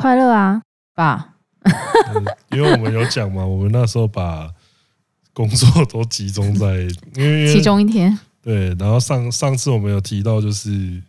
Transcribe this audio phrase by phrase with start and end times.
[0.00, 0.62] 快乐啊，
[0.94, 1.34] 爸。
[2.50, 4.48] 因为我们有讲嘛，我们那时候把
[5.34, 6.66] 工作都集中在
[7.14, 8.16] 因为其中一天。
[8.40, 11.02] 对，然后上上次我们有提到，就是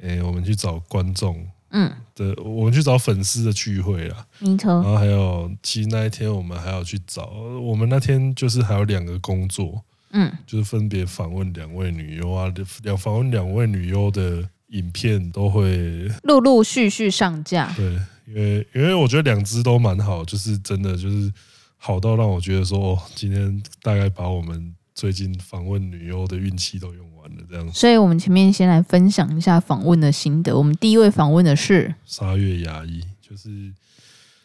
[0.00, 4.24] 诶，我们去找观众，嗯，的，我们去找粉丝的聚会啦。
[4.38, 4.72] 没错。
[4.74, 7.26] 然后还有，其实那一天我们还要去找，
[7.60, 12.50] 我们那天就是还有两个工作，嗯，就是分别访问两位女优啊，
[12.82, 17.70] 两访问两位女优的影片都会陆陆续续上架。
[17.76, 17.98] 对。
[18.32, 21.32] 因为因为我觉得两只都蛮好，就是真的就是
[21.76, 27.72] 好到让我觉得说，哦，今天大概把我们最近访问女优的运气都用完了这样。
[27.72, 30.56] 所以我们前面先来分享一下访问的心得。
[30.56, 33.48] 我们第一位访问的是沙月亚衣，就是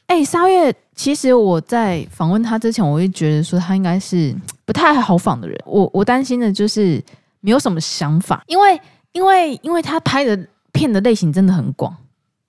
[0.08, 5.56] 哎、欸，沙月，其实我在访问他之前，我会觉得说他应该是不太好访的人。
[5.66, 7.03] 我我担心的就是
[7.41, 11.95] 没有什么想法，因为因为因为他拍的片的类型真的很广。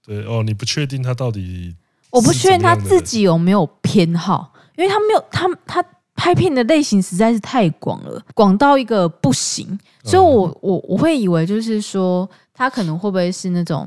[0.06, 1.74] 对哦，你不确定他到底？
[2.10, 13.86] 我不确定他自己有没有偏好，因为他没有他他拍片的类型实在是太广了，广到一个不行，所以我我我会以为就是说他可能会不会是那种，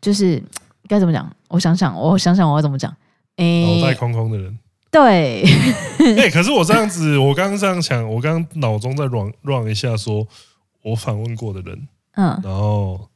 [0.00, 0.40] 就是
[0.86, 1.28] 该怎么讲？
[1.48, 2.94] 我想想，我想想我要怎么讲？
[3.36, 4.56] 哎，脑袋空空的人。
[4.90, 5.42] 对。
[6.18, 10.24] 哎，可是我这样子，我刚刚这样想，我刚刚脑中在 run run 一下，说
[10.82, 13.08] 我访问过的人，嗯，然后。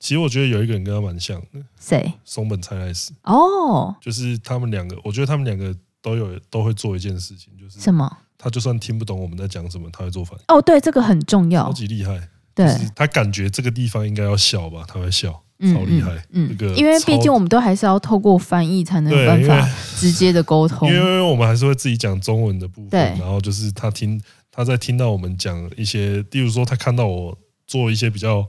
[0.00, 2.14] 其实我觉得有一个人跟他蛮像的，谁？
[2.24, 3.12] 松本菜奈子。
[3.22, 8.10] 哦，就是他们两个，我觉得他们两个都有都会做一件事情，就是什么？
[8.38, 10.44] 他就算听不懂我们在讲什么，他会做反应。
[10.48, 12.18] 哦，对，这个很重要，超级厉害。
[12.54, 15.30] 对，就是他感觉这个地方应该要笑吧，他会笑，
[15.74, 16.24] 超厉害。
[16.30, 20.88] 嗯，这个因为毕竟我们都还是要透过翻译才能有办法直接的沟通。
[20.88, 23.00] 因为我们还是会自己讲中文的部分，对。
[23.20, 24.18] 然后就是他听
[24.50, 27.36] 他在听到我们讲一些，例如说他看到我
[27.66, 28.48] 做一些比较。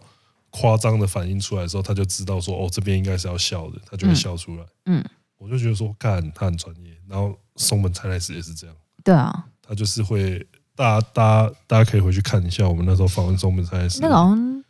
[0.52, 4.64] 夸张的反应出来的时候，他就知道说：“哦，这边应该是要笑的。”他就会笑出来。
[4.86, 5.06] 嗯，嗯
[5.38, 6.92] 我就觉得说，干他很专业。
[7.08, 8.76] 然后松本菜奈子也是这样。
[9.02, 10.46] 对啊，他就是会，
[10.76, 14.00] 大家大家大家可以回去看一下我们那时候访问松本菜奈子。
[14.02, 14.64] 那个好像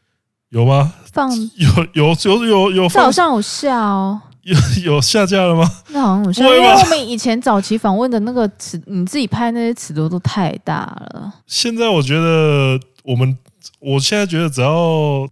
[0.50, 0.94] 有吗？
[1.12, 4.22] 放 有有有有有放，好像有下哦。
[4.44, 5.68] 有有下架了吗？
[5.90, 11.34] 那好像有下，因为我们以前早期访问的那个尺，你自己拍那些尺度都太大了。
[11.48, 13.36] 现在我觉得我们。
[13.80, 15.28] 我现在觉得只要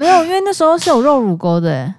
[0.00, 1.94] 没有，因为那时候是有肉乳沟的、欸，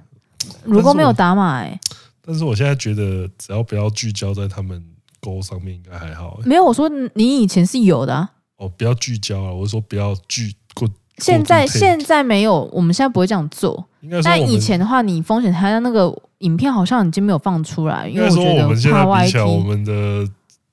[0.63, 1.79] 乳沟没有打码哎。
[2.25, 4.84] 但是我现在觉得只要不要聚焦在他们
[5.19, 6.50] 沟上面，应该还好、欸。
[6.50, 8.28] 没有，我说你以前是有的、啊。
[8.57, 9.51] 哦，不要聚焦啊！
[9.51, 10.89] 我是说不要聚过。
[11.19, 13.85] 现在现在没有，我们现在不会这样做。
[14.23, 19.38] 但以前的话，你风险台的那个影片好像已经没有放出来，因为我觉得怕歪题。
[19.38, 20.28] 我们的。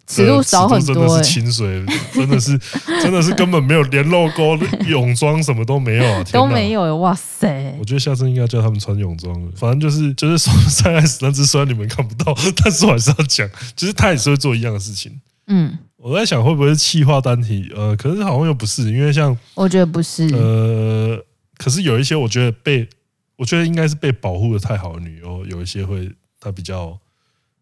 [0.09, 2.59] 尺度少很多、欸，真的是清水，真的是，
[3.03, 4.57] 真的是根本没有连露沟、
[4.89, 7.77] 泳装什么都没有啊，都没有、欸，哇塞！
[7.79, 9.53] 我觉得下次应该叫他们穿泳装了。
[9.55, 13.47] 反正就是 就是说三 S 那只，虽然你们看不到，但是我还是要讲，
[13.77, 15.21] 就是他也是会做一样的事情。
[15.47, 17.71] 嗯，我在想会不会是气化单体？
[17.77, 20.27] 呃，可是好像又不是，因为像我觉得不是。
[20.35, 21.23] 呃，
[21.59, 22.89] 可是有一些我觉得被，
[23.37, 26.99] 我觉得应该是被保护的太好的女优，有一些会她比较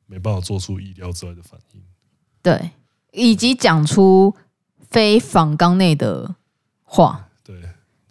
[0.07, 1.81] 没办法做出意料之外的反应。
[2.47, 2.71] 对，
[3.11, 4.33] 以及讲出
[4.89, 6.33] 非访纲内的
[6.85, 7.27] 话。
[7.45, 7.57] 对，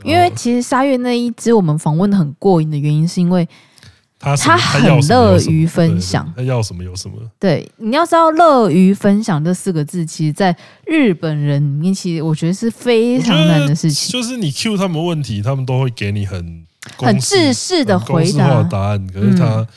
[0.04, 3.48] 因为其实沙月那一支我们访问的很过瘾的原因，是因为
[4.20, 7.16] 他他很乐于分享，他要什么有什么。
[7.40, 10.54] 对，你要知道“乐于分享”这四个字，其实，在
[10.86, 14.12] 日本人里面，其实我觉得是非常难的事情。
[14.12, 16.68] 就是你 Q 他们问题，他们都会给你很
[16.98, 19.62] 很制式的回答答案，可是他。
[19.62, 19.68] 嗯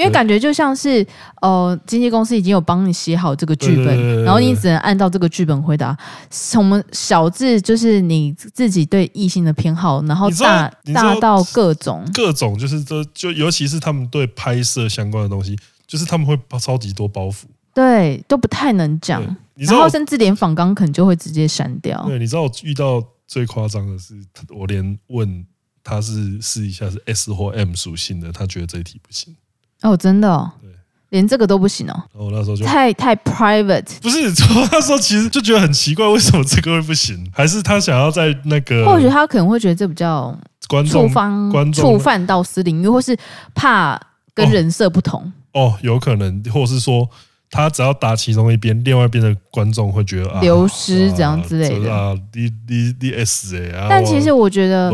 [0.00, 1.06] 因为感觉就像是，
[1.42, 5.94] 呃，经纪公司已经有帮你写好这个剧本，然后你只能按照这个剧本回答。
[6.30, 15.54] 什么小字就是你自己对异性的偏好，然后大大到各种各种，就是这就尤其是他们对拍摄相关的东西，
[15.86, 17.42] 就是他们会包超级多包袱，
[17.74, 19.22] 对，都不太能讲。
[19.56, 22.02] 然后甚至连访纲可能就会直接删掉。
[22.06, 24.14] 对，你知道我遇到最夸张的是，
[24.48, 25.44] 我连问
[25.84, 29.36] 他是试一下是 S 或 M 属性的，他觉得这一题不行。
[29.82, 30.70] 哦，真的哦，对，
[31.10, 32.02] 连这个都不行哦。
[32.14, 34.22] 然后那时候就太太 private，不是，
[34.70, 37.26] 那时候其实就觉得很奇怪，为什么这个会不行？
[37.32, 38.84] 还是他想要在那个？
[38.86, 40.36] 或许他可能会觉得这比较
[40.68, 43.16] 观众触犯观众触犯到私领域，或是
[43.54, 44.00] 怕
[44.34, 45.20] 跟人设不同
[45.52, 47.08] 哦，哦，有可能，或是说。
[47.50, 53.86] 他只要打其中一边，另外一边的观众会觉得啊，流失这样之类的啊，你你你 S 哎啊！
[53.90, 54.88] 但其实我觉得，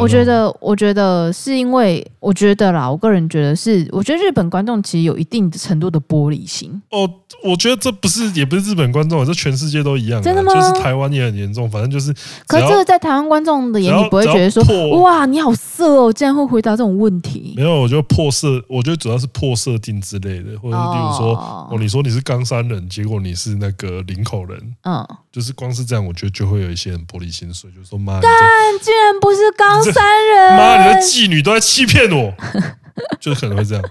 [0.00, 6.82] 我觉得，我觉得是因为，我觉得啦，我个人觉得是，我觉得日本观众其实有一定程度的玻璃心。
[6.90, 7.08] 哦，
[7.44, 10.20] 我觉得这不是，也不是日本观众，这全世界都一样。
[10.20, 10.52] 真的吗？
[10.52, 12.12] 就是台湾也很严重，反正就是。
[12.48, 14.62] 可是这个在台湾观众的眼里不会觉得说，
[15.00, 17.54] 哇，你好色哦，竟然会回答这种问题。
[17.56, 21.36] 没有，我觉得破设，我觉得主要是破设定之类的，或者是例如说，
[21.70, 22.88] 哦，你说你是冈山人。
[22.88, 28.32] 结果你是那个林口人，嗯，就是光是这样，我觉得就会有一些人玻璃心碎，就说妈，但
[28.80, 29.94] 竟然不是冈山
[30.34, 32.34] 人，妈，你的妓女都在欺骗我，
[33.20, 33.84] 就可能会这样，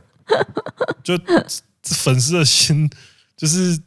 [1.04, 1.14] 就
[1.84, 2.90] 粉丝的心，
[3.38, 3.80] 就是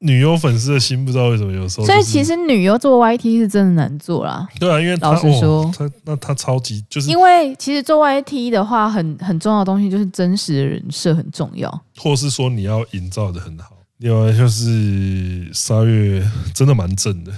[0.00, 13.76] 女优粉丝的心，不知道为什么有时候、就是，所以其实女优做 YT 是真的难做啦，对啊，因为老实说，他那他超级就是，因为其实做 YT 的话很，很很重要的东西就是真实的人设很重要，或是说你要营造的很好。
[13.98, 16.22] 另外就是沙月
[16.52, 17.32] 真的蛮正的，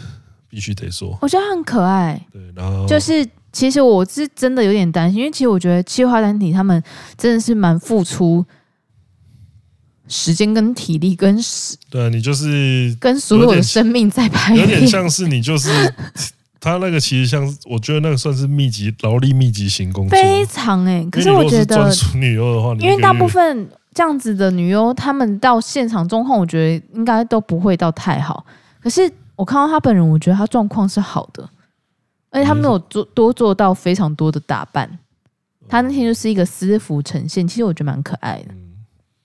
[0.50, 1.16] 必须得说。
[1.20, 2.20] 我觉得很可爱。
[2.32, 6.82] 对，然后就是其实我是真的有点担心，因为其实我觉得企划单体他们
[7.16, 8.44] 真的是蛮付出
[10.08, 11.76] 时间跟体力跟时。
[11.90, 15.70] 对啊，你就是跟所有的生命在拍，有点像是你就是
[16.58, 21.08] 他那个，其实像我觉得那个算是密集劳力密集型工作，非常哎、欸。
[21.10, 23.68] 可是我觉得专属女优的话，因为大部分。
[23.94, 28.46] 这样子的女优，她们到现场状况，我觉得应该都不会到太好。
[28.80, 31.42] 可是我看到她本人，我觉得她状况是好的，
[32.30, 34.88] 而且她没有做多做到非常多的打扮。
[35.68, 38.50] 她那天就是一个私服呈现，其实我觉得蛮可爱的。
[38.50, 38.67] 嗯，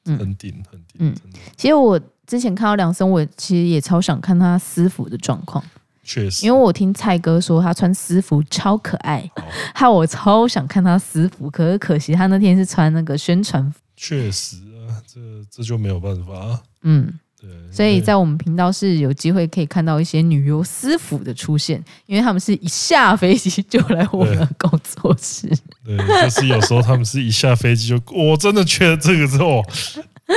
[0.06, 0.96] 很顶很顶。
[1.00, 1.16] 嗯，
[1.56, 5.64] 其实我之前看到梁生，我其实也超想看他私服的状况。
[6.04, 9.30] 确实，因为我听蔡哥说他穿私服超可爱，
[9.74, 11.50] 害我超想看他私服。
[11.50, 13.80] 可是可惜他那天是穿那个宣传服。
[13.96, 16.62] 确实啊，这这就没有办法。
[16.82, 25.50] 嗯，对，所以在我们频道是有机会可以看到一些女优私服的出现，因为他们是一下飞机就来我们的工作室。
[25.86, 29.62] 对，就是有时候他们是一下飞机就，我真的觉得这个之后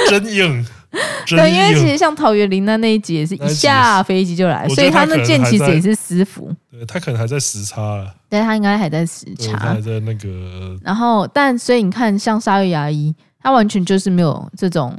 [0.08, 0.66] 真硬。
[1.28, 6.50] 对，因为其实像桃园林那那一集也是一下飞机就来，所以他那件其实也是私服。
[6.72, 8.12] 对，他可能还在时差了。
[8.28, 10.76] 对，他应该还在时差，还在那个。
[10.82, 13.14] 然后，但所以你看，像鲨鱼牙医。
[13.46, 14.93] 他完全就是没有这种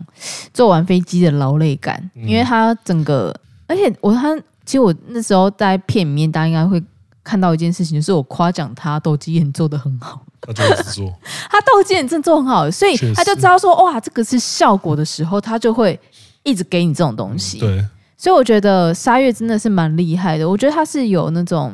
[0.54, 3.36] 坐完飞机的劳累感，因为他整个，
[3.68, 4.34] 而且我他
[4.66, 6.82] 其实我那时候在片里面，大家应该会
[7.26, 11.14] 看到一件事情，就是我夸奖他斗鸡眼做的很好， 他就一直做，
[11.52, 16.00] 他斗鸡眼真的做很好，所以他就知道说哇，这个是效果的时候，他就会
[16.44, 17.60] 一直给你这种东西。
[17.60, 17.84] 对，
[18.16, 21.74] 所以我觉得沙月真的是蛮厉害的，我觉得他是有那种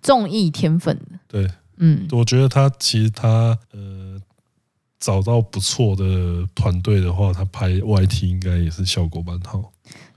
[0.00, 1.18] 综艺天分的。
[1.28, 1.46] 对，
[1.76, 3.28] 嗯，我觉得他其实他
[3.74, 3.93] 呃。
[5.04, 9.70] 找到不错的团队的话，他拍 YT 应该也是效果蛮好。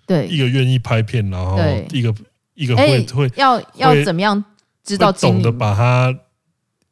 [0.06, 1.58] 对，一个愿意拍片，然后
[1.92, 2.16] 一个
[2.54, 4.42] 一个会、欸、会要要怎么样
[4.86, 6.18] 知道懂得把他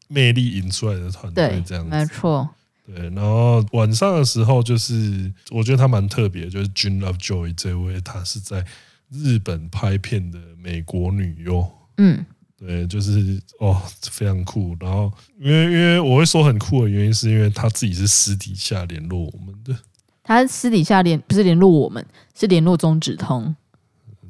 [0.10, 2.50] 魅力引出来的团队这样子，没错。
[2.86, 8.66] 对，然后晚上的时候，就是我觉得他蛮特别，就是 June Lovejoy 这位，他是在
[9.10, 11.66] 日本拍片的美国女优。
[11.96, 12.26] 嗯。
[12.58, 14.76] 对，就是哦，非常酷。
[14.80, 19.76] 然后，因为因为我会说很酷的原因，是因为他自己是私底下联络我们的。
[20.24, 22.04] 他私底下联不是联络我们，
[22.34, 23.54] 是联络中指通。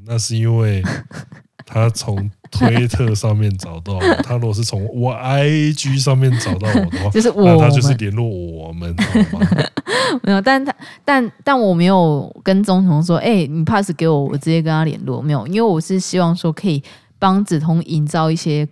[0.06, 0.84] 那是因为
[1.66, 9.48] 他从推特上面找到我，他如果是从我 IG 上面找到我的话，就是我，那他就是联络我们，好吗？
[10.24, 15.22] 没有，但他但但我没有跟中指通说，哎、欸，你 pass 给我，我直接跟他联络。
[15.22, 16.84] 没有，因为我是希望说可以。
[17.20, 18.68] 帮子通营造一些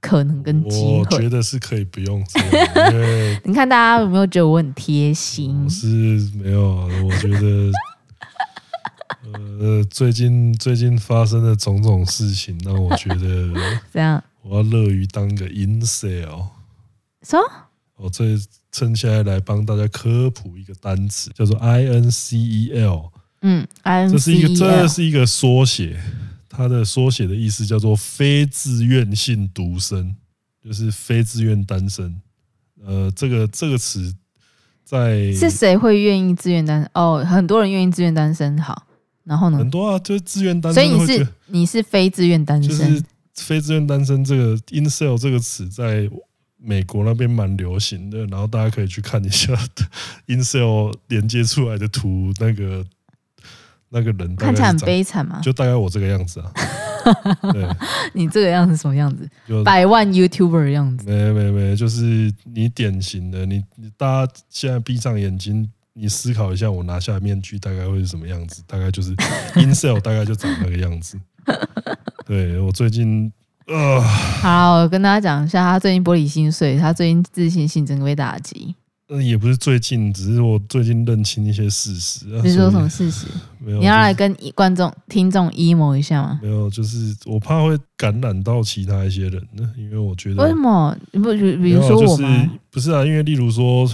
[0.00, 5.64] 可能跟机会，我觉得是可以不用这样，因为 你看大家有没有觉得我很贴心？
[5.64, 5.86] 我是
[6.34, 7.72] 没有，我觉得，
[9.32, 13.52] 呃，最近最近发生的种种事情，让我觉得
[13.92, 16.48] 这样，我要乐于当个 incel。
[17.22, 17.40] 说，
[17.96, 18.36] 我这
[18.70, 23.10] 趁现在来帮大家科普一个单词，叫做 incel。
[23.40, 25.98] 嗯，incel，这是一个，这是一个缩写。
[26.56, 30.14] 它的缩写的意思叫做非自愿性独身，
[30.62, 32.20] 就是非自愿单身。
[32.84, 34.14] 呃，这个这个词
[34.84, 36.90] 在是谁会愿意自愿单身？
[36.94, 38.56] 哦，很多人愿意自愿单身。
[38.60, 38.86] 好，
[39.24, 39.58] 然后呢？
[39.58, 40.84] 很多啊，就是自愿单身。
[40.84, 42.70] 所以你是你是非自愿单身？
[42.70, 46.08] 就是非自愿单身这个 incel 这个词在
[46.56, 49.52] 美国那边蛮流行的，然后大家可以去看一下
[50.28, 52.84] incel 连接出来的图，那个。
[53.94, 55.40] 那个人看起来很悲惨嘛？
[55.40, 56.50] 就大概我这个样子啊，
[57.52, 57.64] 对，
[58.12, 59.30] 你这个样子什么样子？
[59.64, 61.08] 百万 YouTuber 的样子？
[61.08, 68.64] 没没没，就是你典型的，你你大家现在闭上眼睛，你思考一下，我拿下面具大概会是什么样子？
[68.66, 69.14] 大概就是
[69.54, 71.16] Incel 大概就长那个样子。
[72.26, 73.32] 对，我最近。
[73.66, 73.98] 呃，
[74.42, 78.74] 好，我跟大家讲一下，他最近玻璃心碎，他最近自信心整个被打击。
[79.08, 82.34] 呃，也不是最近，只是我最近认清一些事实。
[82.34, 83.26] 啊你说什么事实？
[83.60, 86.40] 没有，你要来跟观众、听众 emo 一下吗？
[86.42, 90.96] 没有，就是我怕会感染到其他一些人呢，因为我觉得为什么？
[91.12, 92.50] 不，比如说我吗？
[92.70, 93.86] 不是啊，因为例如说，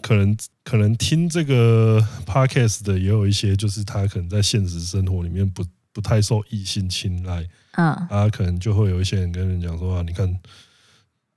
[0.00, 7.44] 可能可能听这个 podcast 的也有一些，就是他可能在现实生活里面不不太受异性青睐。
[7.72, 10.26] 嗯，啊，可能就会有一些人跟人讲说啊，你看，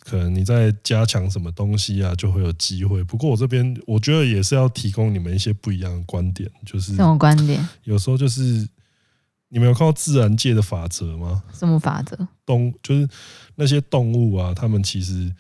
[0.10, 3.04] 可能你在加强什么东西啊，就会有机会。
[3.04, 7.64] 不过我这边我觉得也是要提供你们一些不一样的观点，就是什么观点？
[7.84, 8.68] 有时候就是
[9.50, 11.44] 你们有看到自然界的法则吗？
[11.54, 12.18] 什么法则？
[12.44, 13.08] 动就是
[13.54, 15.32] 那些动物啊，他们其实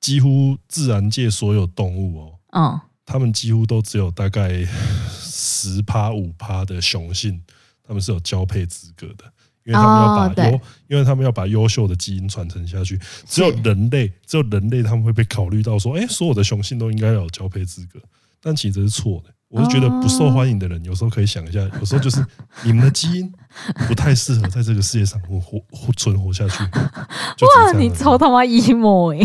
[0.00, 4.66] 几乎自然界所有动物哦，嗯，他们几乎都只有大概
[5.10, 7.40] 十趴五趴的雄性，
[7.86, 9.32] 他们是有交配资格的。
[9.64, 12.98] 因为他们要把优，因为他们要把优秀的基因传承下去。
[13.26, 17.98] 只有人类，只有人类，他们会被考虑到说，哎，所有的雄性都应该要有交配资格。
[18.42, 19.30] 但其实这是错的。
[19.48, 22.24] 我是觉得不受欢迎的人，有时候可以想一下，有时候就是
[22.64, 23.32] 你们的基因
[23.86, 25.38] 不太适合在这个世界上活
[25.70, 26.64] 活存活下去。
[27.46, 29.18] 哇，你超他妈 emo 哎！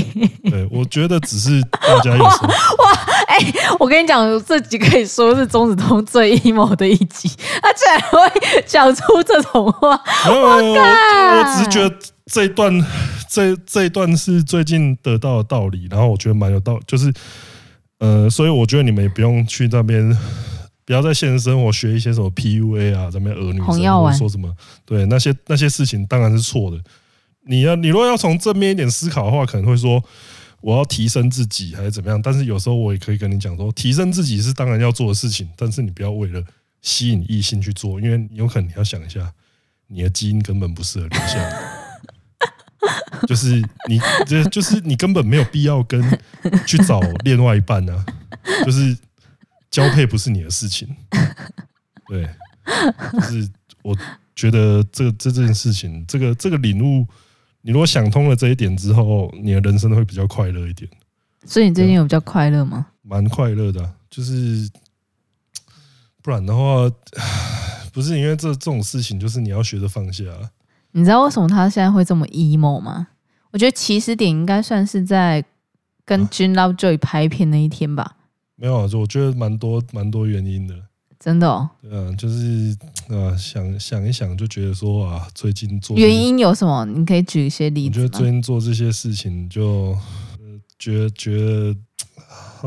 [0.52, 2.48] 对，我觉得只是大家有时候
[2.84, 2.94] 哇，
[3.40, 7.30] 哎、欸，我跟你讲，这集可以说是中子通最 emo 的一集，
[7.62, 10.00] 他竟然会讲出这种话。
[10.26, 12.86] 没有，我我只是觉得这一段，
[13.30, 17.14] 这这一段是最近得到的道理，然后我觉得蛮有道理，就是。
[18.02, 20.18] 呃，所以我觉得你们也不用去那边，
[20.86, 24.50] 不要在现实生活学一些什么 PUA 啊，咱们儿女生或者说什么，
[24.86, 26.78] 对那些那些事情当然是错的。
[27.46, 30.02] 你要你如果要从正面一点思考的话，可能会说
[30.62, 32.22] 我要提升自己还是怎么样。
[32.22, 36.44] 但是有时候我也可以跟你讲说，提升自己是当然要做的事情，但是你不要为了
[36.82, 39.34] 吸引异性去做，因为有可能你要想一下，
[39.88, 41.80] 你的基因根本不适合留下来。
[43.28, 46.02] 就是你，这就是你根本没有必要跟
[46.66, 48.06] 去找另外一半啊！
[48.66, 48.98] 就是
[49.70, 50.88] 交配不是你的事情，
[52.08, 52.28] 对，
[53.14, 53.50] 就是
[53.82, 53.96] 我
[54.34, 57.06] 觉得这这件事情，这个这个领悟，
[57.62, 60.90] 你如果想通了这一点之后，你的人生会比较快乐一点。
[61.46, 62.88] 所以你最近有比较快乐吗？
[63.02, 64.70] 蛮快乐的啊，就是
[66.22, 66.90] 不然的话，
[67.94, 70.52] 不是因为这这种事情，就是你要学着放下啊。
[70.92, 73.08] 你知道为什么他现在会这么 emo 吗？
[73.52, 75.44] 我觉得起始点应该算是在
[76.06, 78.18] 跟 Gene Lovejoy 拍片那一天吧。
[78.56, 80.76] 没有啊，我觉得蛮多蛮多原因的。
[81.20, 81.70] 真的哦。
[81.84, 82.76] 嗯啊，就是
[83.10, 86.86] 啊，想想一想就觉得说啊，最近做原因有什么？
[86.86, 88.00] 你可以举一些例子。
[88.02, 89.98] 我觉得最近做这些事情就
[90.78, 91.76] 觉得觉得，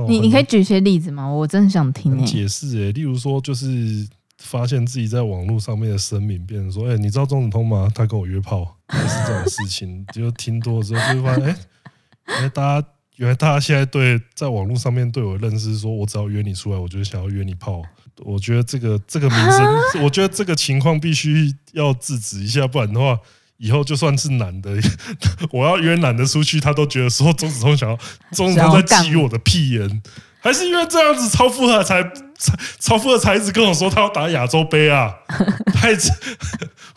[0.06, 1.26] 你你可以举一些例子吗？
[1.26, 2.25] 我真的想听诶。
[2.26, 4.06] 解释诶，例如说就是。
[4.38, 7.88] 发现自己在网络上面的声明变成说：“哎，你知道钟子通吗？
[7.94, 10.04] 他跟我约炮，类似这种事情。
[10.12, 11.56] ”就听多了之后，就会发现，哎，
[12.26, 17.82] 原来大家原来大家现在对在网络上面对我的认识，说我只要约你出来，我就想要约你炮。
[18.21, 19.64] 我觉得这个这个名声，
[20.04, 23.19] 我觉得这个情况必须要制止一下，不然的话，
[23.59, 24.71] 以后就算是男的，
[25.52, 27.99] 我要约男的出去，他都觉得说钟子通想要
[28.33, 30.02] 钟子通在挤我的屁眼。
[30.45, 35.14] 还是因为这样子超负荷才超超富二才一直跟我说他要打亚洲杯啊，
[35.73, 35.92] 太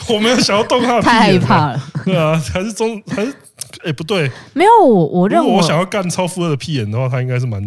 [0.10, 1.84] 我没有想要动他的屁眼，太害怕了。
[2.04, 3.30] 对啊，还是中还是
[3.84, 7.62] 哎、欸、不对，没有我我认为我想要干超负荷的屁眼的话，他应该是蛮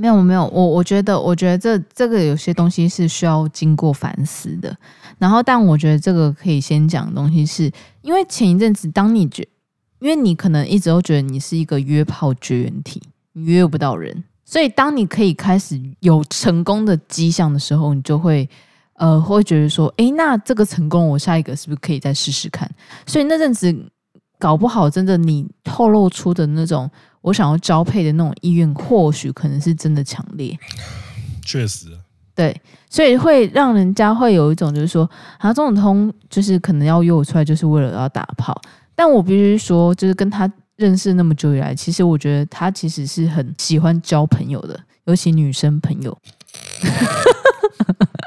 [0.00, 4.74] 没有没有我我觉得我觉得这这个有些东西是需要经过反思的。
[5.18, 9.46] 然后但我觉得这个可以先讲的东西是因为前一阵子当你觉
[10.00, 13.02] 因为你可能一直都觉得你是一个约炮绝缘体，
[13.34, 14.24] 你约不到人。
[14.46, 18.48] 所以，当你可以开始有成功的迹象的时候，你就会，
[18.94, 22.68] 呃，会觉得说，诶，那这个成功，我下一个是不是可以再试试看？
[23.06, 23.72] 所以那阵子，
[24.40, 26.90] 搞不好真的你透露出的那种
[27.20, 30.58] 我想要交配的那种意愿，或许可能是真的强烈。
[31.44, 31.86] 确实，
[32.34, 35.08] 对，所以会让人家会有一种就是说，
[35.38, 38.60] 啊，这种通就是可能要约我出来，就是为了要打炮。
[38.94, 40.50] 但我必须说，就是跟他。
[40.76, 46.16] 认识那么久以来，其实我觉得他其实是很喜欢交朋友的，尤其女生朋友。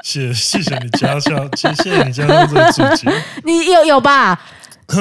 [0.04, 3.10] 谢谢谢你加上，谢谢你加上这个注解。
[3.42, 4.40] 你有有吧？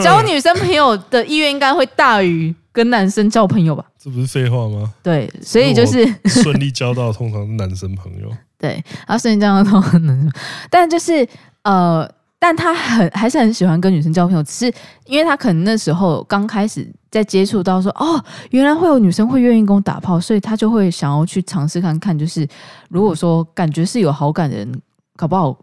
[0.03, 3.85] 交女生朋友的意愿应该会大于跟男生交朋友吧？
[3.97, 4.93] 这不是废话吗？
[5.01, 8.29] 对，所以就是顺利交到通常是男生朋友。
[8.59, 10.31] 对，然后顺利交到通常男生，
[10.69, 11.25] 但就是
[11.63, 12.11] 呃。
[12.45, 14.73] 但他很还是很喜欢跟女生交朋友，只是
[15.05, 22.45] 因为他可能那时候刚开始在接触到说，哦，原来会有女生会愿意跟我打炮，所以他就会想要去尝试看看，就是
[22.89, 24.81] 如果说感觉是有好感的人，
[25.15, 25.57] 搞不好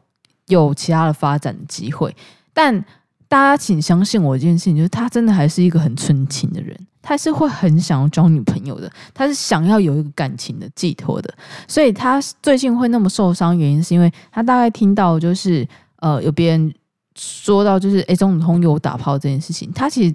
[0.46, 2.16] 有其他的发展机会。
[2.54, 2.82] 但
[3.28, 11.32] 大家请相信我一件事情，就是他真的还是一个很纯情的人，他是会很想要交女朋友的，他是想要有一个感情的寄托的，
[11.68, 15.66] 所以他最近会那么受伤，原因是因为他大概听到就是。
[16.02, 16.74] 呃，有别人
[17.14, 20.14] 说到就是，哎，钟子通有打炮这件事情，他其实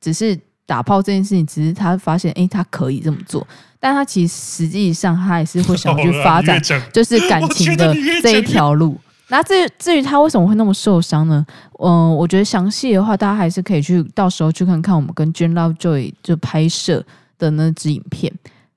[0.00, 3.44] 只是打炮这件事情，只是他发现，哎，他可以这么做，
[3.80, 6.62] 但他其实实际上他还是会想去 发展，
[6.92, 8.96] 就是感情的这一条路。
[9.28, 11.44] 那至于至于他为什么会那么受伤呢？
[11.80, 17.04] 嗯，我觉得详细的话，大家还是可以去到时候去看看我们跟 Jane Lovejoy 就拍摄
[17.38, 18.32] 的那支影片。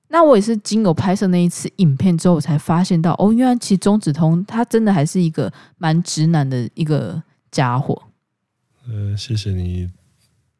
[0.08, 8.02] 那我也是经过拍摄那一次影片之后，我才发现到哦，原来其实中指通他真的还是一个蛮直男的一个家伙。
[8.88, 9.88] 呃，谢谢你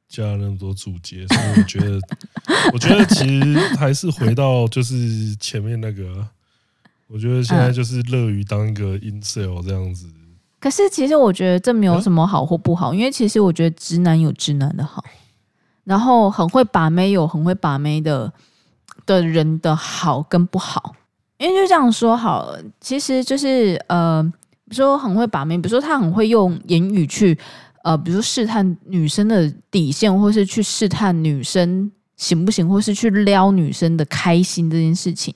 [0.08, 1.98] 加了那么多注解，所以我觉得，
[2.72, 6.24] 我觉得其实还是回到就是前面那个，
[7.12, 10.06] 我觉得现在就是乐于当一个 in sale 这样子。
[10.60, 15.04] 可是其实我觉得这没有什么好或不好，因为其实我觉得直男有直男的好，
[15.84, 18.32] 然后很会把妹有很会把妹的。
[19.06, 20.94] 的人的好跟不好，
[21.38, 27.36] 因为就这样说好了，其实就是呃，比如说很会把妹，比如说他很会用言语去
[27.82, 35.34] 呃，比如说试探女生的底线，或是去试探女生行不行，或是去撩女生的开心这件事情，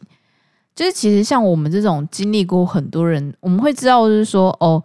[0.75, 4.83] 就是其实像我们这种经历过很多人，我们会知道，就是说哦。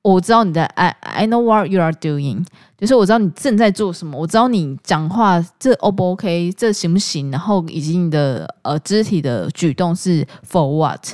[0.00, 2.42] 我知道你在，I I know what you are doing，
[2.78, 11.04] 就是我知道你正在做什么，我知道你讲话这 O 不 OK，这行不行，然后以及你的呃肢体的举动是 for what，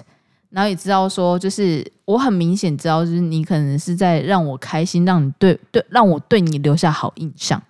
[0.51, 7.61] 然后也知道说，就是我很明显知道，就是你可能是在让我开心，让你对对让我对你留下好印象。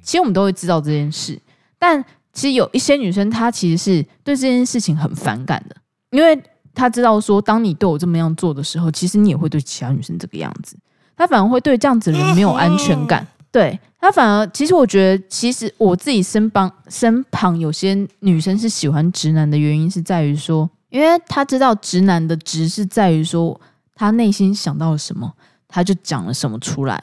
[0.00, 1.38] 其实我们都会知道这件事，
[1.78, 5.76] 但其实有一些女生她其实是对这件事情很反感的，
[6.12, 6.40] 因为。
[6.74, 10.74] 他知道说，当你对我这么样做的时候，其实你也会对其他女生这个样子。
[11.14, 13.26] 他反而会对这样子的人没有安全感。
[13.50, 23.60] 对，他反而，其实我觉得，其实我自己身旁身旁有些女生是喜欢直男的原因是在于说，因为他知道直男的直是在于说，
[23.94, 25.30] 他内心想到了什么，
[25.68, 26.98] 他就讲了什么出来。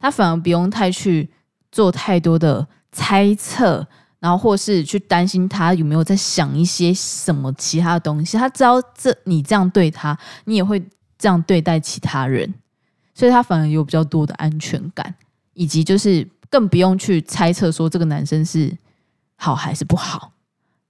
[0.00, 1.28] 他反而不用太去
[1.70, 3.86] 做太多的猜测。
[4.20, 10.82] 然后，或是去担心他有没有在想一些什么其他的东西，他知道这你这样对他，你也会
[11.16, 12.52] 这样对待其他人，
[13.14, 15.14] 所以他反而有比较多的安全感，
[15.54, 18.76] 以及就是更不用去猜测说这个男生是
[19.36, 20.32] 好还是不好，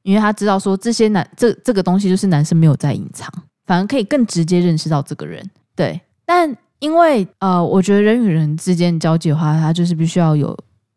[0.02, 3.30] 因为他知道说这些男这这个东西就是男生没有在隐藏，
[3.66, 5.46] 反而可以更直接认识到这个人。
[5.76, 10.56] 对，但因为呃，我觉得人与人之间交际的话，他就是必须要有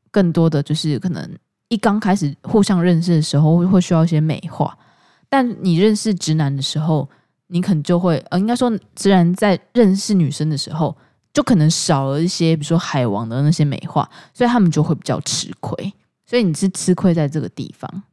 [0.10, 1.30] 更多的就是可能。
[1.72, 4.78] 一刚开始互相认识的时候，会需要一些美化。
[5.30, 7.10] 但你认识直男的时候，
[7.48, 10.94] 你可能就会呃，应该说直男在认识女生的时候，
[11.34, 15.94] 就可能少了一些，比如说海王的那些美化，所以他们就会比较吃亏。
[16.26, 18.04] 所以你是吃亏在这个地方，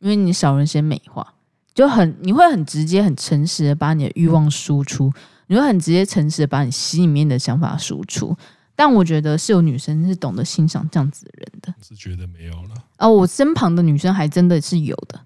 [0.00, 1.32] 因为你少了一些美化，
[1.74, 5.10] 就很你会很直接、很诚实的把你的欲望输出，
[5.46, 8.36] 你会很直接、诚实的把你心里面的想法输出。
[8.76, 12.74] 但我觉得是有女生是懂得欣赏这样子的人的，是觉得没有了。
[12.98, 15.18] 哦，我身旁的女生还真的是有的，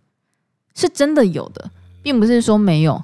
[0.75, 1.69] 是真的有的，
[2.01, 3.03] 并不是说没有。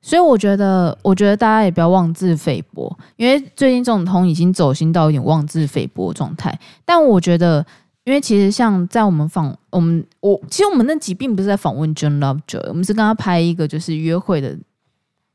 [0.00, 6.58] 所以我觉得，我觉得大家也不要妄自菲薄，因为最近中指通已经走心到有点妄自菲薄状态。
[6.84, 7.64] 但我觉得，
[8.04, 14.58] 因为其实像在我们访我们我，其实我们那集并不是在访问 John Lovejoy，我们是跟他拍一个就是约会的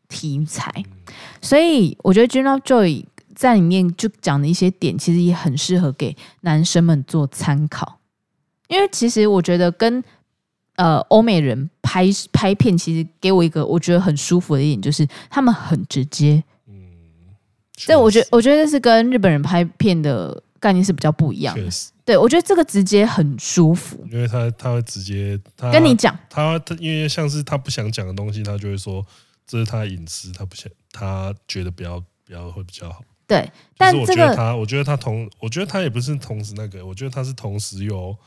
[0.10, 0.84] 题材，
[1.42, 3.06] 所以我觉得 John Lovejoy。
[3.38, 8.00] 在里面就讲的一些点，其实也很适合给男生们做参考，
[8.68, 10.04] 因为其实我觉得跟
[10.76, 16.44] 呃欧美人拍拍片，其实给我一个我觉得很舒服的一点，就是他们很直接。
[16.68, 16.76] 嗯，
[17.76, 21.70] 这我觉得我觉得这是跟日本人拍片的概念是比较不一样的。
[22.04, 29.06] 对我觉得这个直接很舒服，因为他他会直接他跟你讲，他他因为像是他不想讲的东西，他就会说
[29.46, 33.04] 这是他隐私，他不想他觉得不要不要会比较好。
[33.28, 38.18] 对，但这个他，我觉得他同，我觉得他也不是同时那个，我觉得他是同时有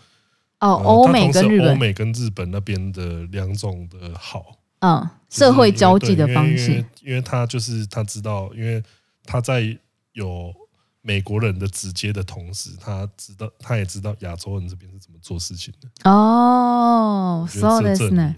[0.59, 8.83] 哦，欧美跟日本，欧美跟日本那边的两种的好，嗯，社会交际的方式，因为，因为他就是他知道，因为
[9.25, 9.75] 他在
[10.13, 10.53] 有
[11.01, 16.11] 美国人的直接的同时，他知道，他也知道亚洲人这边是怎么做事情的。
[16.11, 18.37] 哦，说的是呢，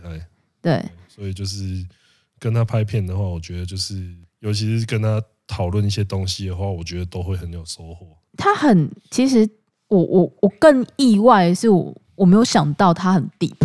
[0.61, 1.85] 对，所以就是
[2.39, 5.21] 跟他拍片的话，我觉得就是，尤其是跟他。
[5.47, 8.07] 讨论一些东西的话，我觉得都会很有收获。
[8.37, 9.49] 他很，其实
[9.89, 13.57] 我我我更意外的是我我没有想到他很 deep，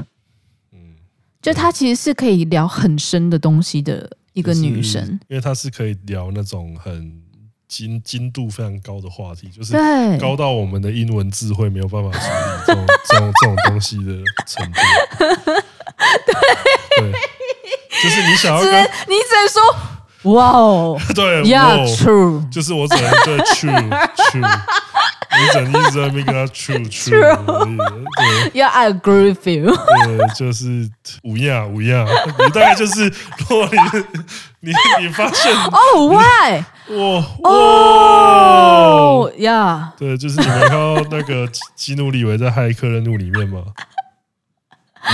[0.73, 0.95] 嗯，
[1.41, 7.23] 就他其实是可以聊很深的东西的一个女生，因为她是可以聊那种很
[7.67, 9.73] 精精度非常高的话题，就是
[10.19, 14.79] 高到我们的英文智慧没有办法处理这种 这种这种东西的程度。
[16.27, 17.11] 对，对，
[18.03, 19.96] 就是你想要跟你只能说。
[20.33, 20.97] 哇哦！
[21.15, 24.41] 对，Yeah，true，就是我只能对 true，true，
[25.37, 27.77] 你只能一直在那边跟他 true，true。
[28.53, 29.75] Yeah，I agree with you。
[30.05, 30.89] 对，就是
[31.23, 32.05] 五样五样，
[32.39, 33.79] 你大概就是，如果你
[34.59, 36.63] 你你发现 哦，Why？
[36.89, 39.91] 哇哦，Yeah。
[39.97, 43.63] 对，就是你们看到那个基努里维在《骇客任务》里面吗？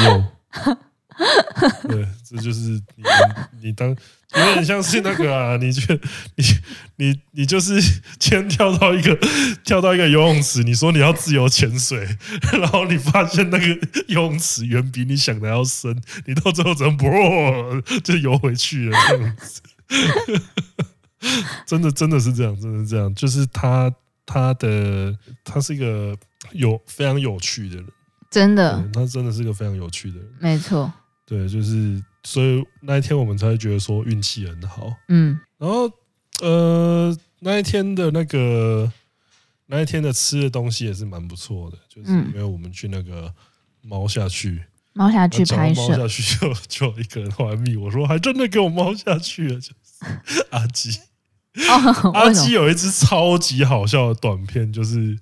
[0.06, 0.24] 有。
[1.88, 3.04] 对，这就是你
[3.62, 3.96] 你当。
[4.36, 6.00] 有点像是那个啊，你去
[6.36, 6.44] 你
[6.96, 7.80] 你你就是
[8.20, 9.16] 先跳到一个
[9.64, 12.08] 跳到一个游泳池，你说你要自由潜水，
[12.52, 13.68] 然后你发现那个
[14.08, 17.06] 游泳池远比你想的要深，你到最后只能不
[18.04, 19.62] 就游回去了这样子？
[21.68, 23.94] 真的真的是这样，真的是这样，就是他
[24.26, 26.18] 他的他是一个
[26.54, 27.86] 有非常有趣的人，
[28.32, 30.92] 真的，他真的是个非常有趣的人，没错，
[31.28, 32.04] 对，就是。
[32.24, 35.92] 所以那一天我们才会觉得说运气很好，嗯，然后
[36.42, 38.90] 呃那一天的那个
[39.66, 43.34] 那一天的吃的东西也是蛮不错的，就是因为我们去那个
[43.82, 46.54] 猫下去，猫下去拍摄，猫下去就
[46.94, 49.74] 就一个人玩密，我说还真的给我猫下去了，就
[50.26, 51.00] 是 阿基，
[51.70, 55.20] 哦、阿基有一支超级好笑的短片，就是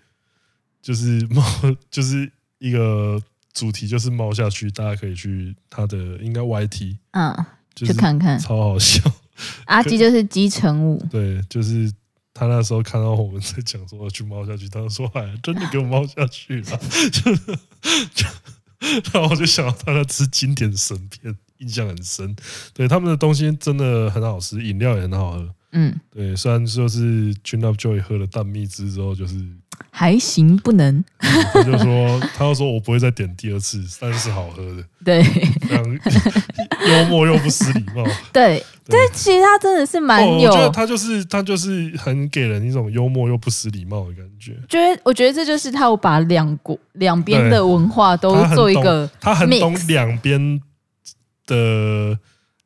[0.81, 1.43] 就是猫
[1.89, 3.21] 就是一个。
[3.53, 9.01] 主题就是猫下去，大家可以去他的应该 YT，嗯，去看看，超好笑。
[9.65, 11.91] 阿基就是基成武， 对，就是
[12.33, 16.79] 他那时候看到我们在讲说去猫下去，他说哎，真的给我猫下去了，
[17.11, 17.35] 就
[18.13, 18.27] 就，
[19.13, 22.35] 然后我就想到他那吃经典神片，印象很深。
[22.73, 25.55] 对，他们的东西真的很好吃，饮料也很好喝。
[25.71, 29.35] 嗯，对，虽然说是 Gin Up Joy 喝了淡蜜汁之后，就是。
[29.89, 31.03] 还行，不能。
[31.19, 34.83] 他就说，他就说我不会再点第二次，但是好喝的。
[35.03, 35.23] 对，
[36.87, 38.03] 幽默又不失礼貌。
[38.31, 44.55] 对，但其实他真的是蛮有，我觉得他就是他就是很给人一种幽默又不失礼貌的感觉。
[44.69, 50.61] 觉得我觉得这就是他有把两国两边的文化都做一个，他很懂两边
[51.47, 52.19] 的。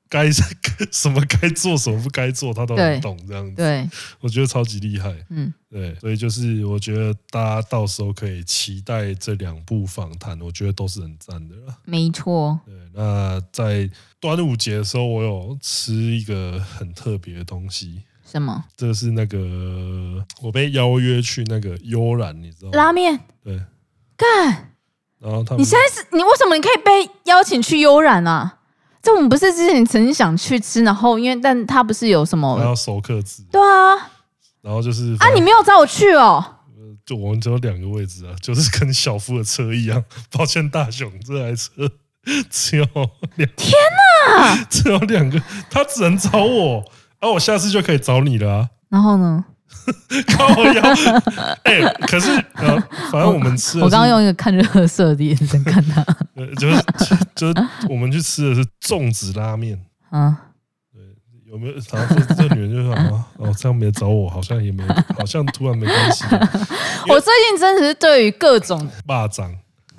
[0.07, 3.55] 该什么该做什么不该做，他都很懂这样子。
[3.55, 3.89] 对，
[4.19, 5.13] 我觉得超级厉害。
[5.29, 11.75] 嗯，对，所以就是我觉得大家到时候可以期待这两部访谈，我觉得都是很赞的啦。
[11.83, 12.59] 没错。
[12.65, 13.89] 对，那在
[14.19, 18.03] 端午节的时候，我有吃一个很特别的东西。
[18.23, 18.65] 什么？
[18.75, 22.77] 这是那个我被邀约去那个悠然，你知道吗？
[22.77, 23.19] 拉面。
[23.43, 23.59] 对。
[24.15, 24.71] 干。
[25.19, 28.59] 然后他们，你现在是你为什么你可以被邀请去悠然啊？
[29.05, 33.95] 这我们不是之前曾经想去吃，然后因为但他不是有什么，还要熟客制，对啊，
[34.63, 36.43] 然后就是啊，你没有找我去哦，
[37.05, 40.03] 就我们只有两个位置啊，就是跟小夫的车一样。
[40.33, 41.71] 抱歉，大雄，这台车
[42.49, 42.85] 只有
[43.35, 43.71] 两，天
[44.39, 45.39] 哪， 只有两个，
[45.69, 46.83] 他只能找我，
[47.19, 48.69] 啊，我下次就可以找你了啊。
[48.89, 49.45] 然后呢？
[50.35, 50.81] 靠腰，
[51.63, 52.79] 哎，可是呃，
[53.11, 56.01] 反正我们吃，我刚刚用一个看热色的眼神看他，
[56.35, 56.83] 呃，就是
[57.35, 57.53] 就是
[57.89, 60.37] 我们去吃的是粽子拉面，啊，
[60.93, 61.01] 对，
[61.51, 61.73] 有没有？
[61.91, 64.83] 然后这这女人就说啊，哦，这样没找我，好像也没，
[65.17, 66.23] 好像突然没关系。
[67.07, 69.53] 我最近真的是对于各种霸掌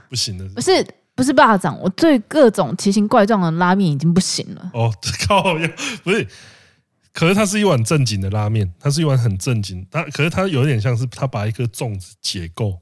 [0.08, 4.70] 不行了，不是不是霸掌，我对各种奇形怪状的拉面已经不行了。
[4.74, 4.92] 哦，
[5.28, 5.68] 靠腰，
[6.02, 6.26] 不是。
[7.16, 9.86] 可是它是一碗正经的拉面，它是一碗很正经。
[9.90, 12.74] 它可是它有点像是它把一颗粽子解构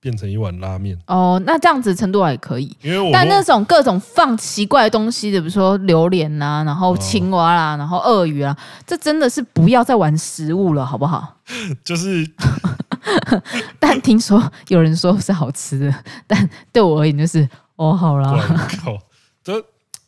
[0.00, 0.98] 变成一碗拉面。
[1.08, 2.74] 哦，那这样子程度还可以。
[2.80, 11.36] 因为我但那种各种放奇怪的东西的，比如说榴莲呐，然后青蛙啦，哦、然后鳄鱼啊，这真的是不要再玩食物了，好不好？
[11.84, 12.26] 就是，
[13.78, 15.94] 但听说有人说是好吃的，
[16.26, 18.32] 但对我而言就是哦，好啦。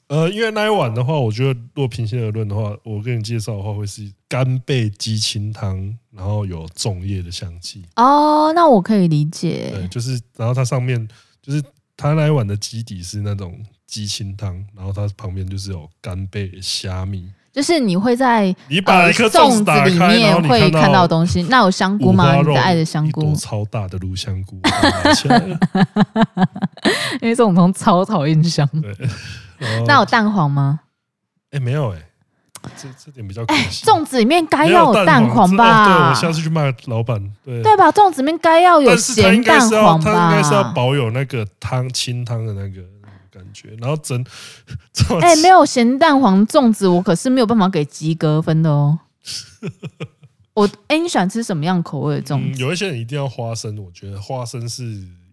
[0.09, 7.85] 呃，因为那一碗的话，我觉得若平心而论的话，我跟你介绍的话，会是干贝鸡清汤，然后有粽叶的香气。
[7.97, 9.71] 哦，那我可以理解。
[9.75, 11.07] 对，就是，然后它上面
[11.43, 11.63] 就是
[11.95, 17.29] 它那一碗的基底是那种鸡清汤，然后它旁边就是有干贝虾米。
[17.53, 21.43] 就是你会在你把一颗粽子里面会看到东西。
[21.51, 22.35] 那有香菇吗？
[22.37, 24.59] 你的爱的香菇，超大的卤香菇。
[27.21, 28.67] 因为这种东西超讨厌香。
[28.81, 28.95] 对。
[29.87, 30.81] 那有蛋黄吗？
[31.51, 32.03] 哎，没有哎，
[32.77, 33.85] 这这点比较可惜。
[33.85, 35.87] 粽子里面该要有蛋黄吧？
[35.87, 37.19] 对，我下次去骂老板。
[37.45, 37.91] 对对吧？
[37.91, 40.13] 粽子里面该要有咸蛋黄吧？
[40.13, 42.83] 它应该是要保有那个汤清汤的那个
[43.31, 44.25] 感觉，然后整。
[45.23, 48.99] 哎，没有咸蛋黄粽子，我可是没有办法给及格分的哦。
[50.55, 52.61] 我哎，你喜欢吃什么样口味的粽子？
[52.61, 54.83] 有一些人一定要花生，我觉得花生是。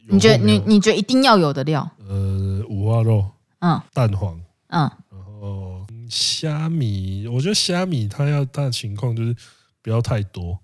[0.08, 1.90] 你觉得你你觉得一定要有的料？
[2.08, 3.26] 呃，五花肉，
[3.66, 9.36] 嗯，蛋黄，嗯，然后虾米，我觉得虾米它要它的情况就是
[9.82, 10.60] 不要太多，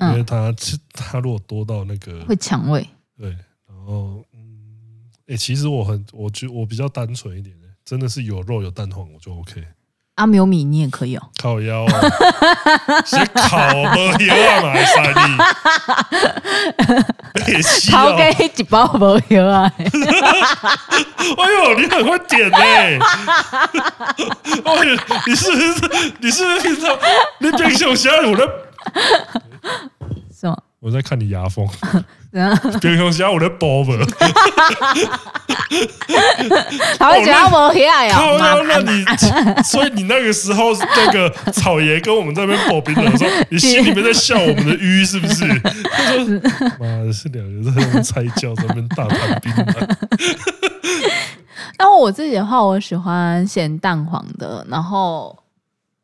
[0.00, 2.88] 因为它吃它如果多到那个会抢味。
[3.18, 3.28] 对，
[3.68, 9.62] 然后嗯，哎，其实我很，我觉我比较单纯一点的，真的是有肉有蛋黄我就 OK。
[10.16, 11.90] 阿没有米你也可以哦，烤腰啊，
[13.06, 15.20] 先烤无腰啊嘛，三弟，
[17.92, 19.84] 烤给一包无腰啊，哎
[21.52, 22.92] 呦，你很会点呢，哎
[24.84, 26.98] 呦，你是不是你是不是平常
[27.38, 28.48] 你平常下午的？
[30.34, 30.56] 什么？
[30.80, 31.66] 我在看你牙缝。
[32.80, 33.94] 平常时我在包吧，
[36.98, 38.18] 他会觉得他无起来呀。
[38.68, 39.04] 那你，
[39.64, 45.44] 所以你那个时候那个草爷跟我们在那边包冰的时候，你心里面在笑我们的鱼是不是？
[46.78, 49.52] 妈的，是两个人在那边猜叫，在那边大谈冰。
[51.78, 55.36] 然后我自己的话，我喜欢咸蛋黄的，然后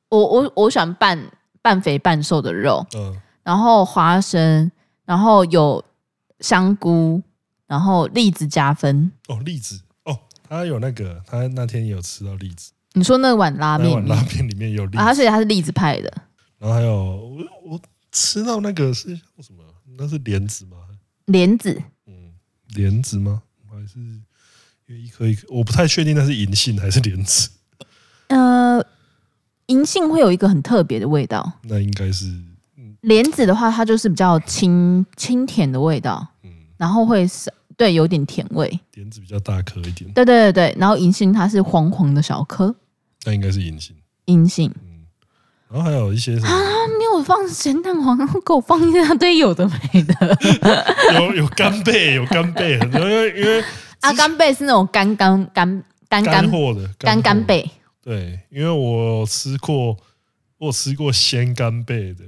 [0.08, 1.18] 我我我喜欢半
[1.60, 3.14] 半肥半瘦的肉，嗯，
[3.44, 4.70] 然后花生，
[5.04, 5.84] 然后有。
[6.42, 7.22] 香菇，
[7.66, 12.72] 然后栗子加分哦，栗子哦，他有那个，他那天也有吃到栗子。
[12.92, 16.12] 你说那碗拉面，碗拉面里面有栗子，而且它是栗子派的。
[16.58, 19.64] 然后还有我我吃到那个是什么？
[19.96, 20.76] 那是莲子吗？
[21.26, 22.32] 莲子，嗯，
[22.74, 23.42] 莲子吗？
[23.70, 27.48] 还是因为一颗一颗，我不太确定那是银杏还是莲子。
[28.28, 28.84] 呃，
[29.66, 32.40] 银杏会有一个很特别的味道，那应该是。
[33.02, 36.31] 莲子的话，它就是比较清清甜的味道。
[36.82, 38.68] 然后会是对，有点甜味。
[38.94, 40.12] 莲子比较大颗一点。
[40.12, 42.74] 对对对对，然后银杏它是黄黄的小颗。
[43.24, 43.94] 那应该是银杏。
[44.24, 44.68] 银杏。
[44.82, 45.06] 嗯。
[45.68, 46.48] 然后还有一些什么？
[46.48, 46.58] 啊，
[46.98, 50.36] 没有放咸蛋黄，然后给我放一大堆有的没的。
[51.14, 53.64] 有有干贝，有干贝，因为因为
[54.00, 57.70] 啊，干贝是那种干干干干干货的干干贝。
[58.02, 59.96] 对，因为我吃过，
[60.58, 62.24] 我吃过鲜干贝的。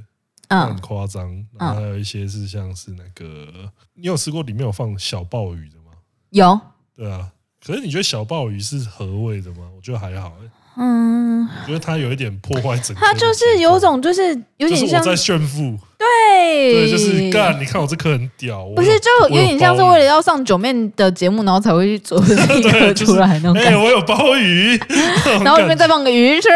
[0.62, 5.92] 很夸张，然后还有一些是像是那个，你有吃过里面有放小鲍鱼的吗？
[6.30, 6.60] 有。
[6.96, 7.30] 对啊，
[7.64, 9.68] 可是你觉得小鲍鱼是合味的吗？
[9.76, 10.50] 我觉得还好，欸。
[10.76, 13.00] 嗯，我觉得它有一点破坏整个。
[13.00, 15.78] 它就是有种，就是有点像在炫富。
[15.96, 17.58] 对，对，就是干。
[17.60, 23.54] 你看我这颗很屌，不是就有点像是为了要上九面的节目，然后才会去做这个 出来那种。
[23.54, 24.78] 哎，我有鲍鱼，
[25.44, 26.48] 然后里面再放个鱼翅，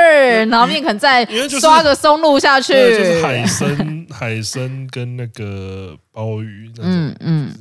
[0.50, 1.24] 然后面可能再
[1.60, 6.70] 刷个松露下去，就是海参、海参跟那个鲍鱼。
[6.80, 7.52] 嗯嗯，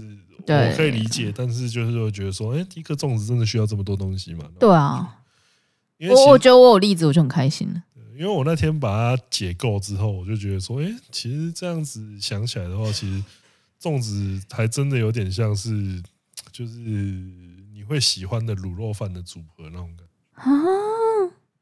[0.46, 4.46] 对，我可以理解，但是就是会觉得说，哎，一颗粽子真的需要这么多东西吗？
[4.60, 5.08] 对啊。
[6.10, 7.82] 我我觉得我有例子，我就很开心了。
[8.18, 13.24] 因为我那天把它解构之后，我就觉得说，哎，其实这样子想起来的话，其实
[13.80, 16.02] 粽子还真的有点像是，
[16.52, 20.42] 就是你会喜欢的卤肉饭的组合那种感觉。
[20.42, 20.50] 啊，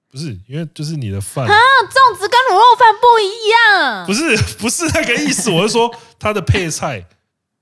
[0.10, 1.54] 不是，因为就是你的饭啊，
[1.90, 4.06] 粽子跟卤肉饭不一样。
[4.06, 7.06] 不是，不是那个意思，我是说它的配菜，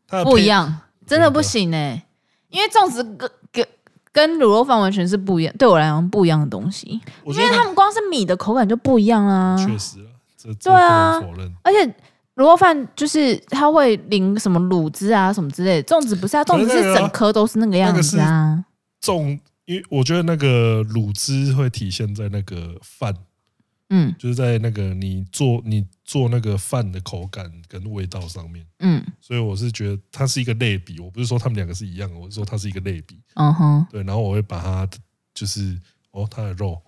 [0.07, 2.03] 它的不一样，真的不行呢、欸。
[2.49, 3.27] 因为粽子跟
[4.13, 4.33] 跟。
[4.35, 9.55] 卤肉饭完全是不一样，对我来讲不一样的东西，因为他们光是米的口感就不一样啊。
[9.57, 11.21] 确实啊，这对啊，
[11.63, 11.85] 而且
[12.35, 18.63] 卤肉饭就是它会淋什么卤汁啊什么之类的，粽子不是啊，粽子是整颗都是那个样子啊。
[19.01, 23.13] 粽，因为我觉得那个卤汁会体现在那个饭。
[23.95, 34.89] 嗯，就是在那个你做你做那个饭的口感跟味道上面，嗯，所以我是觉得它是一个类比，我不是说他们两个是一样的，我是说它是一个类比，嗯哼，对，然后我会把它
[35.35, 35.79] 就是
[36.09, 36.81] 哦，它的肉，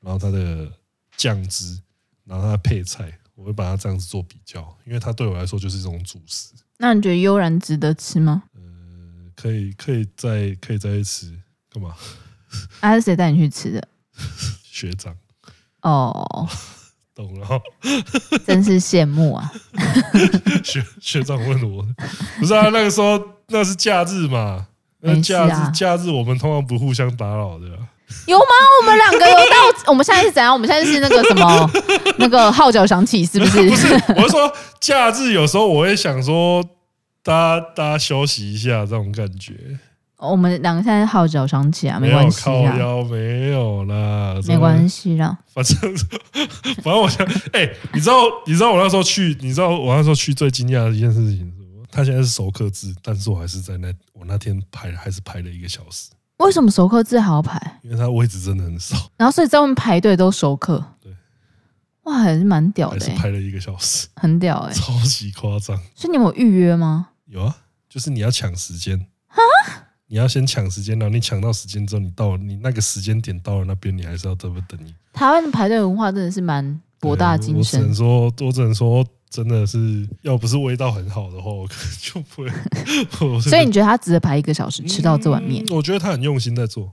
[0.00, 0.70] 然后它的
[1.16, 1.80] 酱汁，
[2.24, 6.52] 然后它的配菜，我会把它这样子做比较，因为它对我来说就是一种主食。
[6.78, 8.44] 那你觉得悠然值得吃吗？
[8.54, 8.60] 呃，
[9.34, 11.96] 可以，可以再可以再去吃，干嘛？
[12.80, 13.88] 啊，是谁带你去吃的？
[14.62, 15.16] 学长。
[15.86, 16.48] 哦，
[17.14, 17.46] 懂了，
[18.44, 19.52] 真是羡慕啊！
[20.64, 21.86] 学学长问我，
[22.40, 22.70] 不是啊？
[22.72, 24.66] 那个时候那是假日嘛？
[24.98, 27.66] 那假日假日我们通常不互相打扰的。
[28.26, 28.44] 有吗？
[28.80, 29.56] 我们两个有到？
[29.86, 30.52] 我们现在是怎样？
[30.52, 31.70] 我们现在是那个什么？
[32.18, 33.68] 那个号角响起是不是？
[33.70, 36.60] 不是，我是说假日有时候我会想说，
[37.22, 39.54] 大家大家休息一下这种感觉。
[40.18, 45.36] 我们两个现在号角响起啊，没关系啊，靠腰没有啦，没关系啦。
[45.52, 45.96] 反正
[46.76, 48.14] 反正我想， 哎、欸，你知道
[48.46, 51.84] 你知道我那时候去，你知道我那时候去最惊讶的一件事情是什么？
[51.90, 56.10] 他现在是熟客制，但是我还是在那我那天排还是排了一个小时。
[56.38, 57.80] 为什么熟客制还要排？
[57.82, 60.82] 因为他位置真的很少，然后所以在外面排队都熟客。
[61.02, 61.10] 对，
[62.04, 65.76] 哇，还是蛮屌的、是排了一个小时，很屌哎、欸，超级夸张。
[65.94, 67.08] 所以你有预约吗？
[67.26, 67.56] 有啊，
[67.88, 69.06] 就是你要抢时间
[70.08, 74.94] 你要先抢时间，然后你抢到时间之后，你到了你那个时间点到了那边，你还是要这么等你。
[75.12, 77.80] 台湾的排队文化真的是蛮博大精深。
[77.80, 83.40] 我只能说，我只能说，真的是要不是味道很好的话， 我可能就不会。
[83.40, 85.64] 所以你觉得他值得排一个小时吃到这碗面？
[85.64, 86.92] 嗯，我觉得他很用心在做。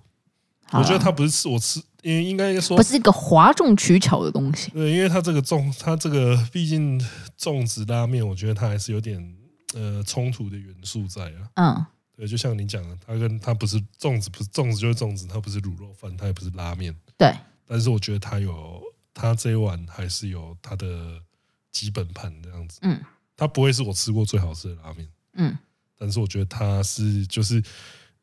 [0.72, 4.72] 我觉得他不是吃我吃，因为应该说不是一个哗众取巧的东西。
[4.72, 7.00] 对，因为他这个粽，他这个毕竟
[7.40, 9.24] 粽子拉面，我觉得他还是有点
[9.76, 11.46] 呃冲突的元素在啊。
[11.54, 11.86] 嗯。
[12.16, 16.96] 对，就像你讲的，它跟它不是粽子，不是粽子就是粽子，它不是卤肉饭，它也不是拉面。
[17.18, 17.34] 对，
[17.66, 18.82] 但是我觉得它有，
[19.14, 21.20] 它这一碗还是有它的
[21.72, 22.80] 基本盘这样子。
[22.84, 23.00] 嗯，
[23.36, 25.10] 它不会是我吃过最好吃的拉面。
[25.34, 25.58] 嗯，
[25.98, 27.64] 但是我觉得它是，就是，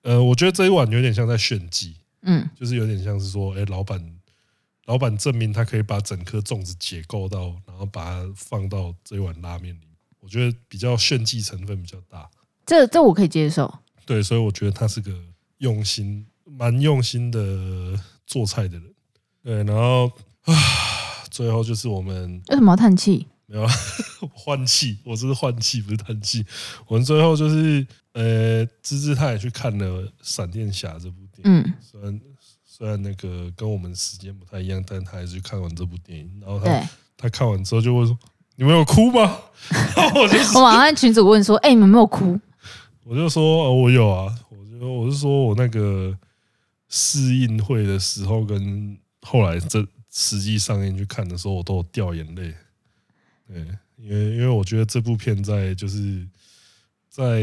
[0.02, 1.96] 呃，我觉得这一碗有点像在炫技。
[2.22, 4.20] 嗯，就是有点像是说，哎，老板，
[4.84, 9.88] 老板证明他可以把整颗粽子解构到，然后把它放到这一碗拉面里。
[10.20, 12.30] 我觉得比较炫技成分比较大。
[12.66, 13.72] 这这我可以接受，
[14.06, 15.12] 对，所以我觉得他是个
[15.58, 18.94] 用心、蛮用心的做菜的人，
[19.42, 20.10] 对，然后
[20.42, 20.54] 啊，
[21.30, 23.26] 最后就是我们为什么要叹气？
[23.50, 23.66] 没有
[24.32, 26.46] 换气，我这是换气，不是叹气。
[26.86, 32.20] 我们最后就是呃，芝芝他也去看了《闪电侠》这部电影，嗯，虽然
[32.64, 36.30] 虽然那个跟我们时间不太一样，但他还是去看完这部电影。
[36.40, 38.16] 然后他他看完之后就会说
[38.54, 39.38] ：“你们有哭吗？”
[40.14, 42.38] 我就我马上群主问说：“哎，你们没有哭？”
[43.04, 46.16] 我就说，我有啊，我就我是说我那个
[46.88, 52.54] 试映会的时候，跟后来这实际上映去看的时候，我都有掉眼泪。
[53.48, 56.24] 对，因为因为我觉得这部片在就是
[57.08, 57.42] 在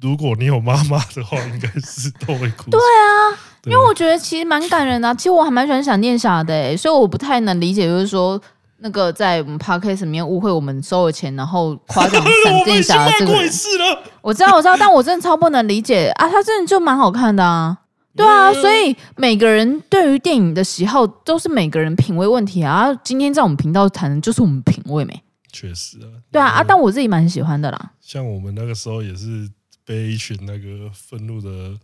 [0.00, 2.70] 如果你有妈妈的话，应该是都会哭。
[2.70, 5.14] 对啊，因为我觉得其实蛮感人的啊。
[5.14, 8.40] 其实我还蛮喜欢闪电侠的，所以我不太能理解，就是说。
[8.84, 13.50] 那个在我们 podcast 里面误会我们收了钱，然后夸奖闪电侠的这个人，
[14.20, 16.28] 我知道我知道，但我真的超不能理解啊！
[16.28, 17.78] 他真的就蛮好看的啊，
[18.14, 22.94] 对啊，所以每个人对于电影的喜好都是每个人品味问题啊。
[23.02, 25.18] 今天在我们频道谈的就是我们品味没？
[25.50, 26.62] 确实啊，对啊啊！
[26.62, 27.92] 但我自己蛮喜欢的啦。
[28.02, 29.48] 像我们那个时候也是
[29.86, 31.74] 被一群那个愤怒的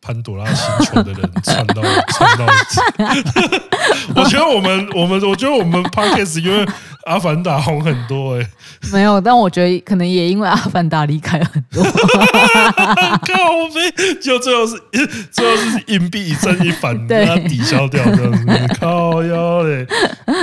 [0.00, 2.46] 潘朵拉星球的人串到串到。
[4.16, 6.66] 我觉得我们我们我觉得我们 Podcast 因为
[7.04, 8.48] 阿凡达红很多哎、欸，
[8.92, 11.82] 没有，但我觉得可能也因为阿凡达离开了很多。
[11.82, 13.34] 靠
[13.74, 14.80] 北，就最后是
[15.30, 18.46] 最后是硬币一正一反，把它抵消掉这样子。
[18.78, 19.86] 靠腰嘞，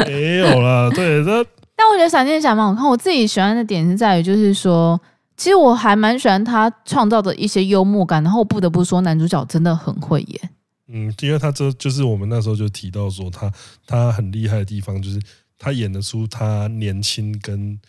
[0.05, 1.43] 没有啦，对，那
[1.75, 2.87] 但我觉得闪电侠蛮好看。
[2.87, 4.99] 我自己喜欢的点是在于，就是说，
[5.37, 8.21] 其实我还蛮喜欢他创造的一些幽默感。
[8.23, 10.49] 然后不得不说，男主角真的很会演。
[10.87, 13.51] 嗯，因为他这就是我们那时候就提到说他
[13.85, 15.21] 他很厉害的地方，就是
[15.57, 17.79] 他演得出他年轻跟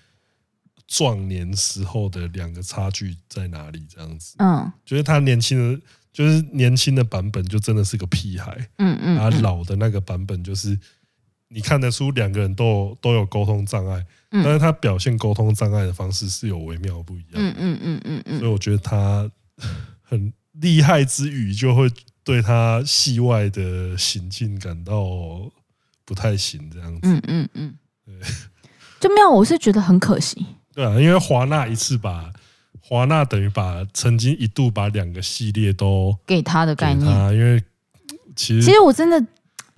[0.87, 4.34] 壮年时候的两个差距在哪里，这样子。
[4.38, 5.80] 嗯，就是他年轻的，
[6.12, 8.68] 就是年轻的版本就真的是个屁孩。
[8.78, 10.78] 嗯嗯，啊，老的那个版本就是
[11.48, 17.34] 你看得出两个人都有都有沟通障碍，但是他表现沟通障碍的方式是有微妙不一样。
[17.34, 19.30] 嗯嗯嗯嗯嗯，所以我觉得他
[20.02, 21.90] 很厉害之余就会。
[22.24, 25.02] 对他戏外的行径感到
[26.04, 27.00] 不太行，这样子。
[27.04, 28.14] 嗯嗯嗯，对，
[29.00, 30.44] 就没有，我是觉得很可惜。
[30.74, 32.30] 对啊，因为华纳一次把
[32.82, 37.10] 华纳等于把曾经一度把两个系列都给他的概念。
[37.32, 37.62] 因为
[38.36, 39.18] 其实其实我真的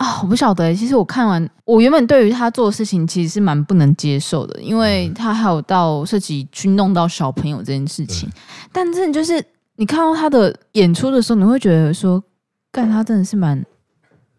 [0.01, 0.73] 啊，我不晓得。
[0.73, 8.29] 其实我看完，我原本对于他做的事情其实是蛮不能接受的，因为他还有到涉及去弄到小朋友这件事情。
[8.71, 9.43] 但真的就是
[9.75, 12.23] 你看到他的演出的时候，你会觉得说。
[12.73, 13.61] 干他真的是蛮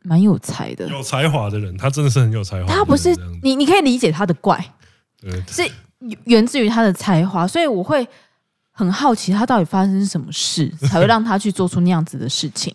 [0.04, 2.66] 蛮有才的，有才华的人，他真的是很有才华。
[2.66, 4.58] 他不是你，你可以理解他的怪，
[5.20, 5.70] 对，是
[6.24, 8.08] 源自于他的才华，所以我会
[8.70, 12.74] 很好奇他到底发生什么事，才会让他去做出那样子的事情。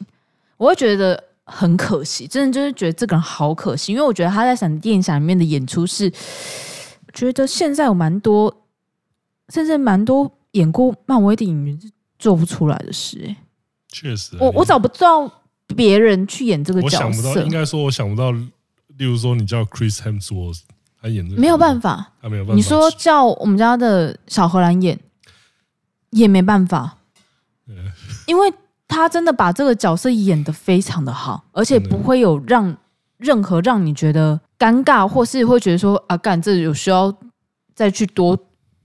[0.58, 6.12] 我会觉得很可惜，真的就是觉得这个人好可惜，因为我觉得他在闪电侠里面的演出是，
[7.14, 8.64] 觉得现在有蛮多，
[9.50, 11.90] 甚至蛮多演过漫威电影是
[12.20, 13.36] 做不出来的事，欸，
[13.90, 15.32] 确实，我我找不到。
[15.76, 18.32] 别人去演这个角色，我想不到，应该说我想不到。
[18.32, 20.62] 例如说，你叫 Chris Hemsworth，
[21.02, 22.56] 他演这个没有办法，他没有办法。
[22.56, 24.98] 你说叫我们家的小荷兰演，
[26.12, 27.00] 也没办法。
[28.28, 28.50] 因为
[28.88, 32.76] 他真的把这个角色演得非常的好，而且不会有让
[33.18, 37.16] 任何让你觉得尴尬，或是会觉得说啊，干这有需要
[37.76, 38.38] 再去多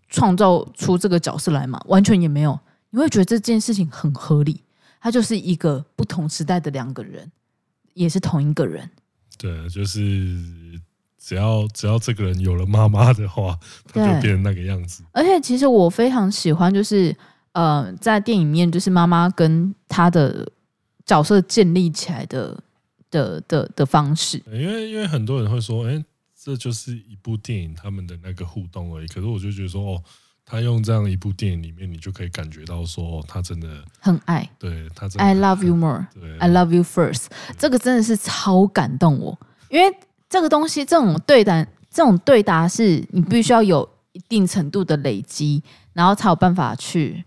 [0.09, 1.81] 创造出这个角色来吗？
[1.87, 2.59] 完全也没有，
[2.91, 4.63] 你会觉得这件事情很合理。
[5.01, 7.33] 他就是一个不同时代的两个人，
[7.95, 8.89] 也是同一个人。
[9.37, 10.01] 对，就是
[11.19, 13.59] 只要只要这个人有了妈妈的话，
[13.93, 15.03] 他就变成那个样子。
[15.11, 17.17] 而且其实我非常喜欢，就是
[17.53, 20.51] 呃，在电影里面，就是妈妈跟她的
[21.05, 22.63] 角色建立起来的
[23.11, 24.43] 的的的方式。
[24.47, 26.05] 因为因为很多人会说，哎，
[26.39, 29.07] 这就是一部电影他们的那个互动而已。
[29.07, 30.03] 可是我就觉得说，哦。
[30.45, 37.27] 他用这样一部电影里面，你就可以感觉到说，哦、他真的很爱，对他真的，I love you more，对，I love you first，
[37.57, 39.39] 这个真的是超感动我，
[39.71, 39.97] 因为
[40.29, 47.25] 这个东西，这种对答，这种对答是你必须要有一定程度的累积，然后才有办法去，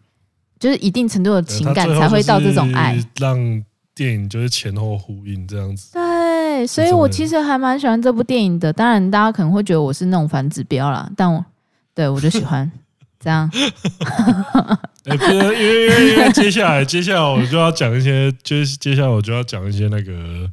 [0.60, 5.94] 就是一定程度的情感才会到这种爱，让电影就是前后呼应这样子。
[5.94, 8.72] 对，所以我其实还蛮喜欢这部电影的。
[8.74, 11.44] 当然，大家可能会觉得我是那种反指标啦，但我
[11.94, 12.72] 对我就喜欢。
[13.18, 13.50] 这样，
[15.06, 20.48] 哎，不是，因为因为因为接下来接下来我就要讲一些，就是接下来我就要讲一些那个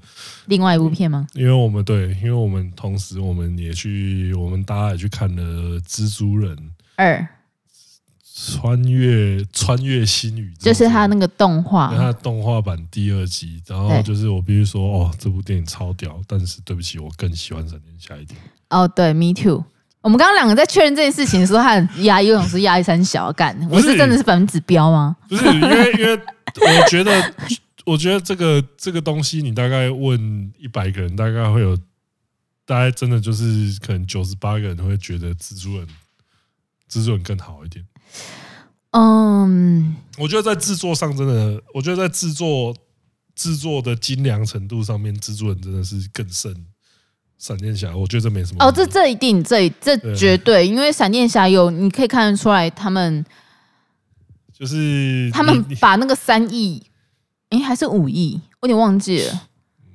[0.47, 1.27] 另外一部片吗？
[1.35, 5.43] 因为我们对，因为我们同时我们也去，我们大家也去看了
[5.85, 6.57] 《蜘蛛人
[6.97, 7.19] 二》，
[8.45, 13.63] 穿越穿越新宇宙，就是他那个动画，他的动画版第二集。
[13.69, 18.39] 然后就是我必须说，哦，这部电影超屌，但是对不起，我更喜欢闪电侠一点。
[18.71, 19.65] 哦，对，Me too。
[20.01, 25.17] 我们刚刚两个在确认这件事情的时候，他很压抑，有种是压抑三小干，我是真的是百分指标吗？
[25.29, 27.35] 不是，因为因为我觉得，
[27.87, 31.77] 我觉得这个这个东西，你大概问一百个人，大概会有，
[32.67, 35.87] 大概真的就是可能九十八个人会觉得蜘蛛人，
[36.91, 37.85] 蜘蛛人更好一点。
[38.91, 42.75] 嗯，我觉得在制作上真的，我觉得在制作
[43.35, 46.55] 制作的精良程度上面，蜘蛛人真的是更胜。
[47.39, 48.65] 闪电侠，我觉得这没什么。
[48.65, 53.27] 哦，这这一定，这这绝对，因为闪电侠有，你可以看得出来，他们
[54.53, 56.81] 就是他们把那个三亿，
[57.49, 59.49] 哎，还是五亿，我有点忘记了。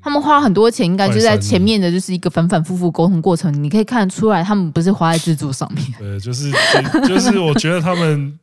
[0.08, 3.52] 他们花很多钱，应该就在前面的，就是一个反反复复沟通过程。
[3.62, 5.86] 你可以看得出来，他们不是花在制作上面。
[6.00, 6.50] 对，就是
[7.06, 8.40] 就是，我觉得他们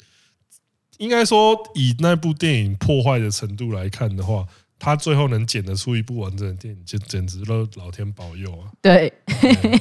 [0.99, 4.45] 应该说，以那部电影破坏的程度来看的话。
[4.77, 8.69] 他最后能剪得出一部完整的电影，就简直都老天保佑啊！
[8.83, 9.11] 对，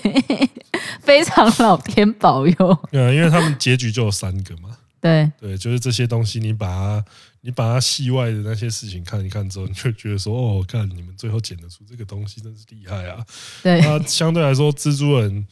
[1.02, 2.80] 非常老天保佑。
[2.90, 4.70] 对啊，因为他们结局就有三个嘛。
[5.02, 7.06] 对对，就是这些东西，你把它，
[7.46, 13.26] 你把它戏外的那些事情看一看之后，你就觉得说，哦，看你们最后剪得出这个东西，真是厉害啊！
[13.62, 15.46] 对，那相对来说，蜘蛛人，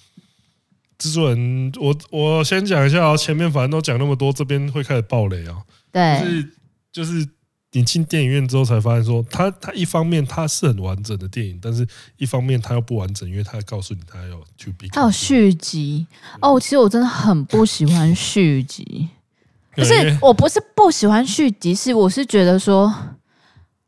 [0.97, 5.61] 蜘蛛人，我我先讲一下啊，前面反正都讲那么多，这边会开始爆雷啊。
[5.91, 6.49] 对，就是
[6.91, 7.29] 就是。
[7.73, 11.87] 你进电影院之后才发现，说他他一方面他是很完整的电影，但是
[12.17, 16.05] 一方面他又不完整，因为他告诉你他要 to be，他有续集
[16.41, 16.59] 哦。
[16.59, 19.07] 其实我真的很不喜欢续集，
[19.76, 22.93] 可是我不是不喜欢续集，是我是觉得说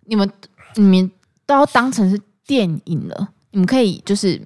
[0.05, 0.29] 你们
[0.75, 1.11] 你们
[1.45, 4.41] 都要当成是电影了，你们可以就是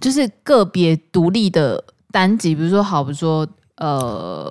[0.00, 3.46] 就是个别独立的单集，比如说好，比如说
[3.76, 4.50] 呃，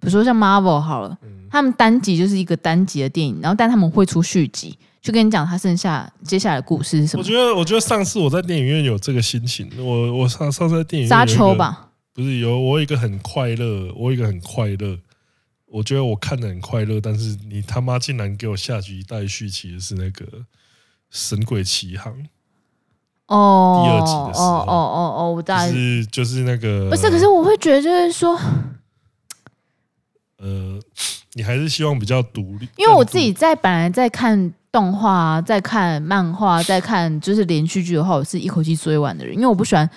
[0.00, 1.18] 比如说像 Marvel 好了。
[1.50, 7.22] 他们单集就是一个单集的电影，然后但他们会出续集，就跟你讲他剩下接下来的故事是什么。
[7.22, 11.87] 我觉得，我觉得上次我在电影院有这个心情，我我上上次在电影院沙丘吧，
[12.18, 14.98] 不是有我有一个很快乐，我有一个很快乐，
[15.66, 20.26] 我觉得我看的很快乐，但是你他妈竟然给我下集待续，其实是那个
[21.12, 22.12] 《神鬼奇航》
[23.28, 28.36] 哦，第二集的时候，哦哦哦哦，我大概是就是那个不是，可是我会觉得就是说，
[30.38, 30.80] 呃。
[31.34, 39.88] 你还是希望比较独立，因为我自己在本来在看动画、在看漫画、在看就是连续剧的话，我是一口气追完的人，因为我不喜欢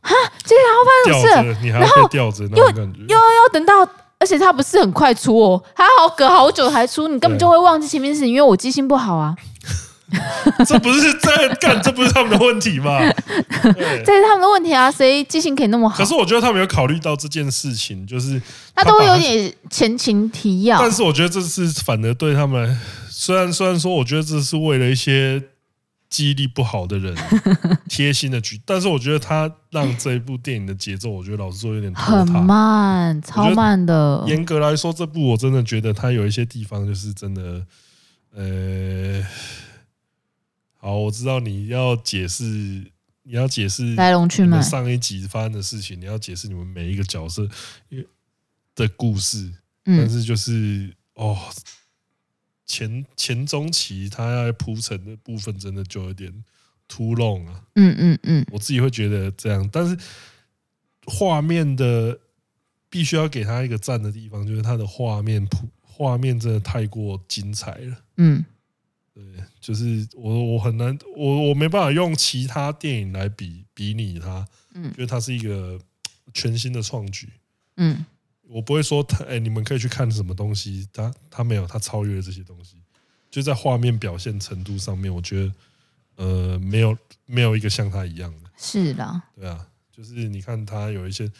[0.00, 3.86] 哈，接下来会发生什么事，然后吊着，又又又要等到，
[4.18, 9.34] 而且他不是很快出哦，还好隔好久才出，你根本就会忘记前面的事情，因为我记性不好啊。
[10.66, 12.98] 这不是在干，这不是他们的问题吗？
[13.62, 14.90] 这是他们的问题啊！
[14.90, 15.96] 谁记性可以那么好？
[15.96, 18.42] 可是我觉得他们有考虑到这件事情，就是
[18.74, 20.80] 他，他都有点前情提要。
[20.80, 22.76] 但是我觉得这是反而对他们，
[23.08, 25.40] 虽然虽然说，我觉得这是为了一些
[26.10, 27.16] 记忆力不好的人
[27.88, 34.22] 贴心的举，但是我觉得他让这一部电影的节奏，我觉得老实说有点很慢，超慢的。
[34.26, 37.64] 严格来说，这部我真的觉得它有一些地方就是真的，
[38.34, 39.24] 呃。
[40.82, 47.46] 好，我知道你要解释，你要解释来龙去脉，上一集发生的事情，你要解释你们每一个角色
[48.74, 49.52] 的故事，
[49.84, 51.36] 嗯、但是就是哦，
[52.70, 56.32] 前前中期他要铺陈的部分真的就有点
[56.86, 57.64] too long 啊。
[57.74, 59.98] 嗯嗯嗯，我自己会觉得这样，但是
[61.06, 62.16] 画面的
[62.88, 67.96] 必须要给他一个赞的地方，就是他的画面铺画面真的太过精彩了。
[68.18, 68.44] 嗯，
[69.12, 69.24] 对，
[69.60, 74.46] 就是我我很难我我没办法用其他电影来比比拟它。
[74.74, 75.76] 嗯，觉得它是一个
[76.32, 77.28] 全新的创举。
[77.78, 78.06] 嗯。
[78.52, 82.74] 我不会说他，哎，你们可以去看什么东西，他他没有，他超越了这些东西，
[83.30, 85.54] 就在画面表现程度上面，我觉得，
[86.16, 88.50] 呃，没有没有一个像他一样的。
[88.56, 91.30] 是的，对啊，就是你看他有一些，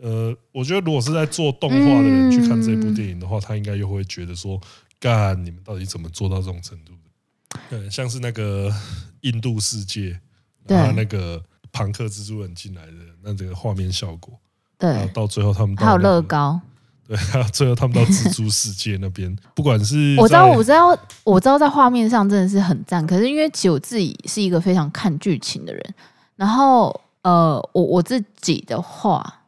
[0.00, 4.58] 呃，我觉得如果是在做动画的人去看这部电影的话，他应该又会觉得说，
[4.98, 7.60] 干，你们到底怎么做到这种程度的？
[7.68, 8.74] 对，像是那个
[9.20, 10.18] 印度世界，
[10.66, 12.92] 然后那个庞克蜘蛛人进来的
[13.22, 14.40] 那这个画面效果。
[14.78, 16.60] 对，到最后他们还有乐高，
[17.06, 23.06] 对， 还有最后他们到蜘蛛世界那边，不管是我知道，我知道，我知道，在画面上真的是很赞。
[23.06, 25.94] 可是因为其实我自己是一个非常看剧情的人，
[26.36, 29.42] 然后呃，我我自己的话，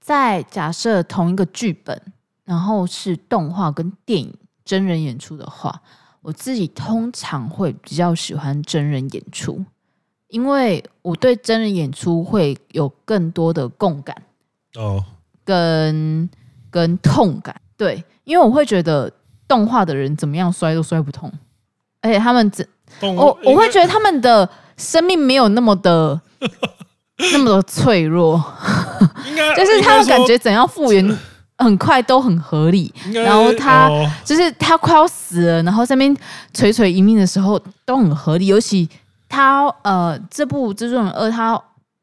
[0.00, 2.00] 在假设同一个剧本，
[2.44, 4.32] 然后是动画跟电影
[4.64, 5.82] 真人演出的话，
[6.22, 9.64] 我自己通常会比较喜欢真人演出。
[10.28, 14.16] 因为我对真人演出会有更多的共感
[14.74, 15.02] 哦，
[15.44, 16.28] 跟
[16.70, 19.10] 跟痛感，对，因为我会觉得
[19.46, 21.32] 动画的人怎么样摔都摔不痛，
[22.02, 22.68] 而且他们只
[23.00, 26.20] 我我会觉得他们的生命没有那么的
[27.32, 28.42] 那么的脆弱，
[29.56, 31.18] 就是他们感觉怎样复原
[31.58, 33.88] 很快都很合理，然后他
[34.24, 36.16] 就是他快要死了，然后在那边
[36.52, 38.88] 垂垂一命的时候都很合理，尤其。
[39.28, 41.60] 他呃，这部《蜘蛛人二》它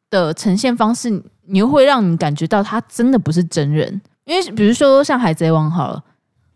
[0.09, 1.09] 的呈现方式，
[1.45, 6.03] 你又会让你感觉到他真的不是真人，因为比如说像《海贼王》好了，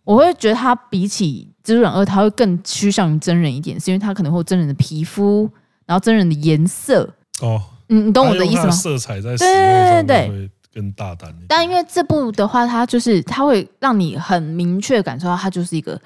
[0.04, 5.50] 我会觉得他比起《蜘蛛人二》，他会更趋向于真人一点，是因为他可能会有真人的皮肤，
[5.86, 7.10] 然后真人的颜色
[7.42, 8.72] 哦，嗯，你懂我的意思吗？
[8.72, 11.34] 色彩在对对对对会更大胆。
[11.48, 16.00] 但因为这部的话，它就是它会让你很明确感受到，它就是一个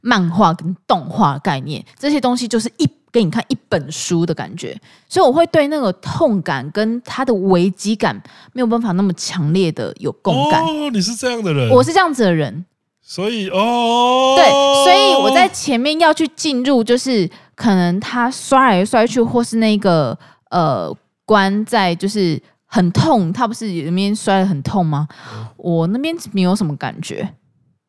[0.00, 2.88] 漫画跟动画概念，这些东西就是一。
[3.10, 4.78] 给你看一本书的感觉，
[5.08, 8.14] 所以我会对那个痛感跟他的危机感
[8.52, 10.62] 没有办法那么强烈的有共感。
[10.62, 12.64] 哦，你是这样的人，我是这样子的人，
[13.00, 14.50] 所以哦，对，
[14.84, 20.16] 所以我在前面要去进入，就是可能他摔来摔去，或是那个
[20.50, 20.94] 呃
[21.24, 25.08] 关在就是很痛，他不是里面摔得很痛吗？
[25.32, 27.34] 哦、我那边没有什么感觉。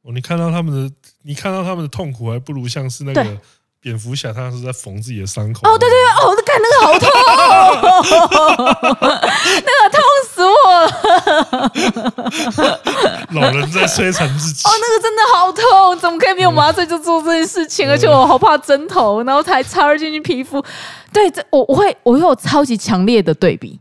[0.04, 3.38] 哦，你看到他们的，你看到他们的痛苦，还不如像是那个。
[3.82, 5.62] 蝙蝠侠他是在缝自己的伤口。
[5.64, 7.08] 哦，对对对，哦，看那个好痛，
[9.66, 10.52] 那个痛死我
[10.82, 10.84] 了。
[13.32, 14.68] 老人在摧残自己。
[14.68, 17.90] 哦，那个真的好痛，怎么可以没有麻醉就做这件事情？
[17.90, 20.62] 而且我好怕针头，然后才插进去皮肤。
[21.14, 23.80] 对，这我我会我会有超级强烈的对比。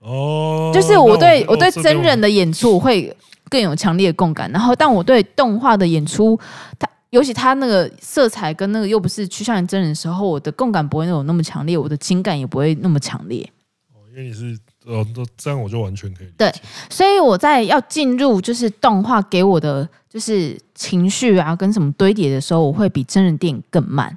[0.00, 3.16] 哦，就是我对我对真人的演出我会
[3.48, 6.38] 更有强烈的共感，然后但我对动画的演出，
[6.78, 6.86] 它。
[7.10, 13.48] 尤其他那个色彩跟那个又不是趋向于真人的时候，我的共感不会那种那么强烈，我的情感也不会那么强烈。
[13.94, 15.06] 哦，因为你是呃，
[15.36, 16.26] 这样我就完全可以。
[16.36, 16.52] 对，
[16.90, 24.16] 所以我在要进入就是动画给我的就是情绪啊，跟什么堆叠的时候，我会比真人电影更慢。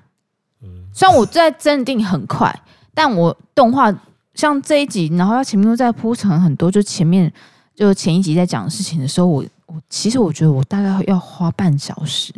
[0.62, 2.54] 嗯，虽然我在真人电影很快，
[2.94, 3.94] 但我动画
[4.34, 7.32] 像这一集，然后它前面又在铺陈很多，就前面
[7.74, 12.34] 就前一集在讲的事情的时候，我我其实我觉得我大概要花半小时。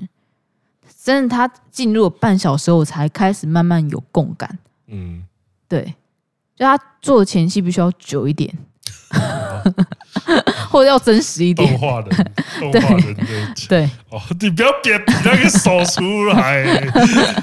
[1.03, 4.57] 真的，他进入了半小时，我才开始慢慢有共感。
[4.87, 5.23] 嗯，
[5.67, 5.93] 对，
[6.55, 8.57] 就他做的前戏必须要久一点，
[10.71, 11.67] 或者要真实一点。
[11.67, 12.09] 动画的，
[12.71, 13.23] 动画人的
[13.67, 13.83] 对。
[14.09, 16.89] 哦，你不要别比那个手出来。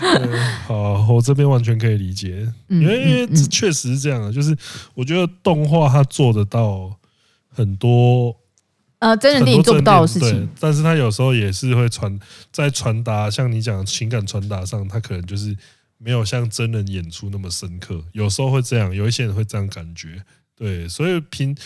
[0.67, 4.57] 好，我这边完全可以理解，因为因为确实是这样的，就是
[4.95, 6.91] 我觉得动画它做得到
[7.55, 8.35] 很多。
[9.01, 12.21] 呃，真人电影做不到的事情，但是他有时候也是会传
[12.53, 15.57] 在传达，像你讲的情感传达上，他可能就是
[15.97, 17.99] 没有像真人演出那么深刻。
[18.13, 20.23] 有时候会这样，有一些人会这样感觉，
[20.55, 20.87] 对。
[20.87, 21.57] 所以凭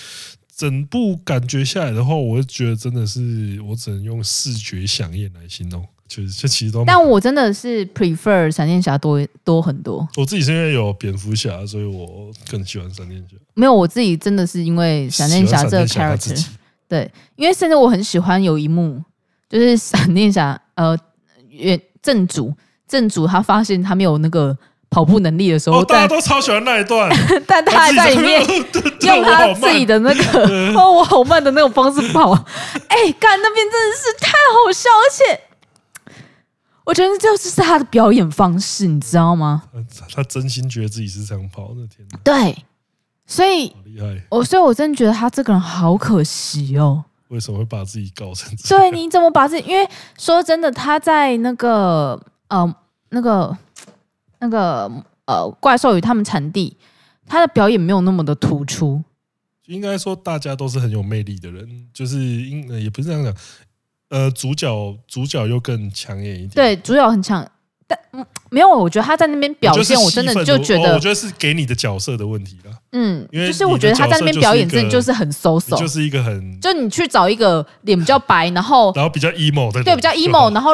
[0.56, 6.84] 整部感觉下来的话，我就觉得真的是我只能用视觉饗宴来形容，就是这其实都。
[6.84, 10.08] 但我真的是 prefer 闪电侠多多很多。
[10.16, 13.36] 我自己是因为有蝙蝠侠，所以我更喜欢闪电侠。
[13.54, 16.46] 没有，我自己真的是因为闪电侠这个 character。
[16.88, 19.02] 对，因为甚至我很喜欢有一幕，
[19.48, 20.96] 就是闪电侠呃，
[21.48, 22.52] 原正主
[22.86, 24.56] 正主他发现他没有那个
[24.90, 27.10] 跑步能力的时候，哦、大家都超喜欢那一段，
[27.46, 28.42] 但他还在里面
[29.00, 30.46] 用他自己的那个
[30.78, 35.40] 哦，我好慢的那种方式跑，哎，干那边真的是太好笑，而且
[36.84, 39.62] 我觉得这就是他的表演方式，你知道吗？
[39.72, 42.18] 他，他真心觉得自己是这样跑的，天哪！
[42.22, 42.64] 对，
[43.26, 44.22] 所以厉害。
[44.30, 47.04] 我所以，我真的觉得他这个人好可惜哦。
[47.28, 48.90] 为什么会把自己搞成这样？
[48.90, 49.68] 对，你怎么把自己？
[49.68, 52.74] 因为说真的，他在那个呃
[53.08, 53.56] 那个
[54.38, 54.90] 那个
[55.24, 56.76] 呃怪兽与他们产地，
[57.26, 59.02] 他的表演没有那么的突出。
[59.66, 63.34] 应该说，大家都是很有魅力的人，就是应也不是这样讲。
[64.10, 64.68] 呃，主角
[65.08, 66.50] 主角又更抢眼一点。
[66.50, 67.44] 对，主角很强，
[67.86, 67.98] 但
[68.50, 72.70] 没有，我觉得他在那边表现，我真的就觉得，我觉得是给你的角色的问题了。
[72.96, 80.70] 嗯，因为就是我觉得他在那边表演，真的就是很 so so，就是一个很，就你去找一个脸比较白，然后 然后比较 emo 的，对，比较 emo，然后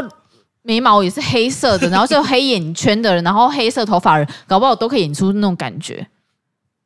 [0.61, 6.07] 眉毛也是黑色的，然后就黑眼圈的人，然后黑色头发人，搞不好都可以演出那种感觉。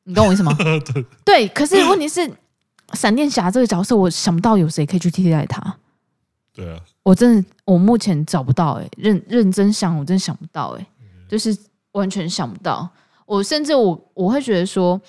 [0.04, 0.56] 你懂我意思吗？
[0.92, 2.30] 对，对，可是问题是，
[2.92, 5.76] 闪电侠这个角色，我想不到有谁可以去替代他。
[6.54, 10.86] 对啊，我真的我目前找不到哎、欸，认认真想，我真的想不到哎、欸，
[11.28, 11.56] 就是
[11.92, 12.88] 完全想不到。
[13.26, 15.00] 我甚至我我会觉得说，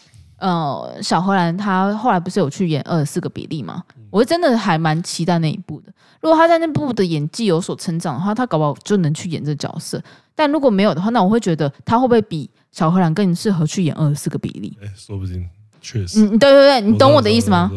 [0.45, 3.81] 呃，小荷兰他后来不是有去演二十四个比利吗？
[4.11, 5.91] 我真的还蛮期待那一部的。
[6.21, 9.99] 如果他在那部的演技有所成长的话，他搞不好就能去演这个角色。
[10.35, 12.47] 但如果没有的话，那我会觉得他会不会比？
[12.71, 15.49] 小荷兰更适合去演二十四个比利，哎，说不定
[15.81, 16.25] 确实。
[16.25, 17.71] 嗯，对对对，你懂我的意思吗？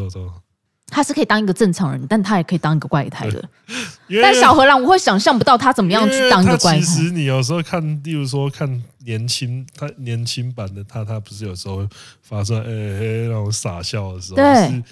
[0.89, 3.49] 他是可以当一个正常人，但他也可以当一个怪胎的。
[4.23, 6.81] 但小荷兰，我会想象不到他怎么样去当一个怪胎。
[6.81, 11.87] 其实你有时候看，例如说看年轻他年轻版的他，他不是有时候
[12.23, 14.83] 发出来哎哎那种傻笑的时候，对，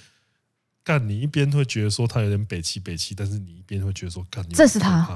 [0.84, 5.08] 干你一边会觉得说他有点北气北气，但是你一边会觉得说干你这是他。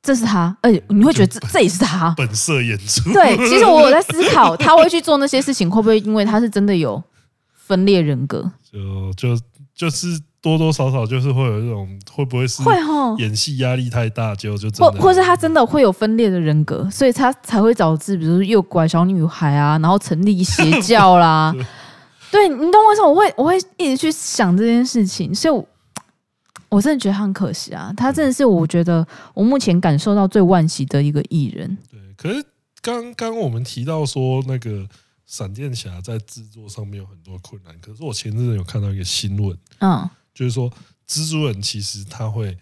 [0.00, 3.12] 这是他，而且你会觉得这这也是他 本色演出。
[3.12, 7.02] 对，其实我有在思考，他会去做那些事情，会不会因为他是真的有
[7.52, 8.50] 分裂人格？
[8.70, 9.38] 就就
[9.74, 21.54] 就是多多少少就是会有这种，会不会是会哈演戏压力太大，就就或或是他真的会有分裂的人格，所以他才会导致，比如说诱拐小女孩啊，然后成立邪教啦。
[22.30, 25.66] 对，你懂为什么我会我会一直去想这件事情，所以我。
[26.70, 27.90] 我真的觉得他很可惜啊！
[27.96, 31.78] 他真的是我觉得我目前感受到最惋惜的一个艺人。
[31.90, 32.44] 对，可是
[32.82, 34.86] 刚刚我们提到说那个
[35.24, 40.06] 闪电侠在制作上面有很多困难，可是我前阵子有看到一个新闻，嗯，
[40.38, 40.70] 就是说
[41.08, 42.56] 蜘蛛人其实他会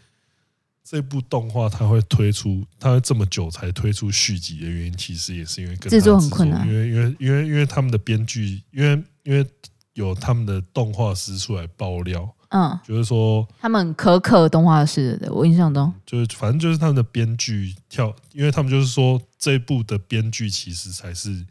[0.83, 9.47] 这部动画他会推出，他会这么久才推出续集的原因，其实也是因为制作很困难，因为因为因为因为他们的编剧，因为因为
[9.93, 12.33] 有他们的动画师出来爆料。
[12.49, 21.45] 嗯，就是说他们可可动画师的，我印象中就是反正就是他们的编剧跳，因为他们就是说这一部的编剧其实才是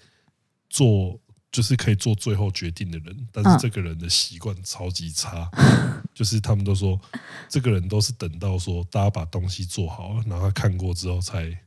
[0.69, 1.19] 做
[1.55, 5.49] 就是可以做最后决定的人，但是这个人的习惯超级差，
[6.13, 6.99] 就是他们都说
[7.47, 11.57] 这个人都是等到说大家把东西做好了，然后他看过之后才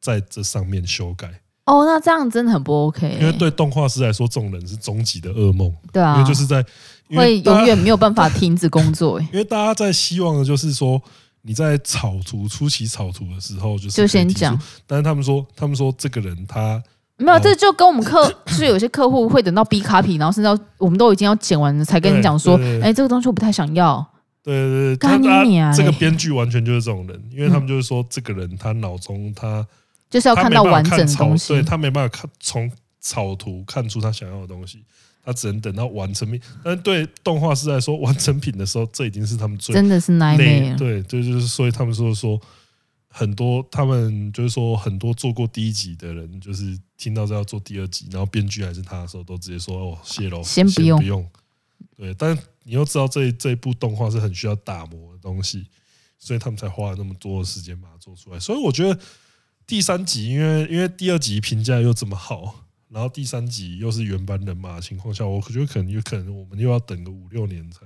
[0.00, 1.28] 在这上面修改。
[1.66, 5.70] 哦，那这样真的很不 OK，因为对动画师来说，这种人是终极的噩梦。
[5.92, 6.64] 对啊，因为就是在。
[7.08, 11.00] 会永远没有办法停止工作， 因为大家在希望的就是说，
[11.42, 14.60] 你在草图初期草图的时候，就是就先讲。
[14.88, 16.82] 但是他们说，他们说这个人他
[17.18, 24.06] 没有，这就跟我们客就是有些客户会等到 B 卡皮，然后甚至要我们都已经要剪完了，才跟你讲说，哎，这个东西我不太想要。
[24.42, 29.66] 对对对，他这个编剧完全就是这种人，因为他们就是说，这个人他脑中他
[30.08, 34.84] 就是要看到完整的东西，对他没办法看从草图看出他想要的东西。
[35.24, 40.36] 他只能等到完成品，但对动画师来说，完成品的时候，这已经是他们最真的是那一
[40.76, 42.40] 对，就就是所以他们说说
[43.08, 51.30] 很多，他们就是说很多做过第一集的人，就是听到这要做第二集，然后编剧还是他的时候，都直接说哦，谢喽，先不用，不用。
[51.96, 55.66] 对，但你又知道这这一部动画是很需要打磨的东西，
[56.18, 58.40] 所以他们才花了那么多的时间把它做出来。
[58.40, 58.98] 所以我觉得
[59.66, 62.64] 第三集，因为因为第二集评价又这么好。
[62.88, 67.80] 然后第三集又是原班人马的情况下，我觉得可能有可能我们又要等个五六年才。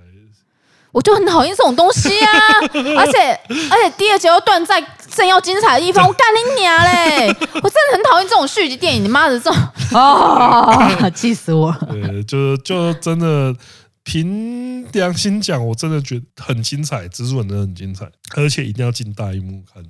[0.91, 2.31] 我就很讨厌这种东西啊！
[2.97, 3.31] 而且
[3.69, 7.27] 而且第二集又断在正要精彩的地方， 我干你娘嘞！
[7.27, 9.55] 我真的很讨厌这种续集电影，你妈的这种
[9.97, 11.87] 啊，气死我了！
[11.89, 13.55] 对，就就真的
[14.03, 19.83] 凭良心讲，我真的觉得很精彩，蜘蛛人真的很精彩，而且一定要进大荧幕看。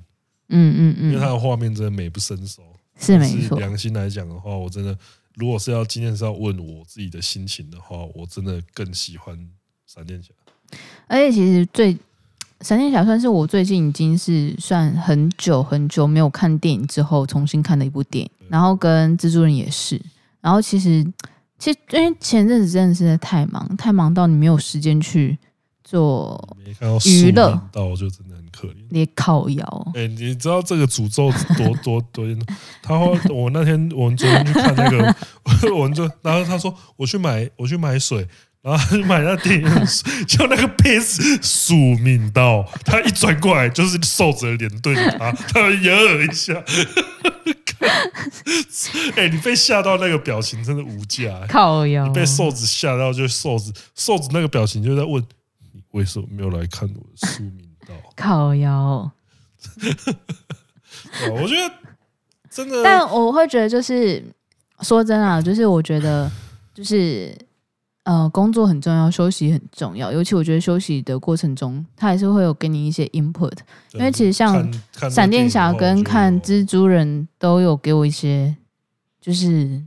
[0.54, 2.62] 嗯嗯嗯，因为它的画面真的美不胜收。
[3.00, 3.58] 是没错。
[3.58, 4.96] 良心来讲的话，我真的，
[5.34, 9.36] 如果是要今天是要问我自己的心情的话，我真的更喜欢
[9.86, 10.28] 闪电侠。
[11.06, 11.96] 而且其实最
[12.60, 18.30] 闪电侠算是我最近已经是算很久很久没有看电影之后重新看的一部电影。
[18.48, 20.00] 然后跟蜘蛛人也是。
[20.40, 21.04] 然后其实
[21.58, 25.38] 其实因为前阵子真的是太忙，太忙到你没有时间去
[25.84, 26.56] 做
[27.04, 29.92] 娱乐到就真的很可怜，你靠腰。
[29.94, 32.56] 哎、欸，你知道这个诅咒多 多多严重？
[32.82, 35.14] 他说我那天我们昨天去看那个，
[35.74, 38.26] 我们就然后他说我去买我去买水，
[38.62, 46.54] 然后就买那电影水， 就那个杯子宿命到他一转过来就是瘦子的脸对着他，他掩耳一下。
[49.16, 52.06] 哎、欸，你被吓到那个表情真的无价，靠腰。
[52.06, 55.20] 你被瘦子吓到，就瘦子瘦子那个表情就在问
[55.72, 57.94] 你为什么没有来看我的宿命道？
[58.14, 59.10] 靠腰。
[61.32, 61.74] 我觉得
[62.48, 64.24] 真的，但我会觉得就是
[64.82, 66.30] 说真的、啊，就是我觉得
[66.72, 67.36] 就是。
[68.04, 70.10] 呃，工作很重要，休息很重要。
[70.10, 73.56] 尤其我觉得休息的过程中，他还是会有给你一些 input。
[73.92, 74.68] 因为其实像
[75.08, 78.56] 闪电侠跟看蜘蛛人都有给我一些，
[79.20, 79.80] 就是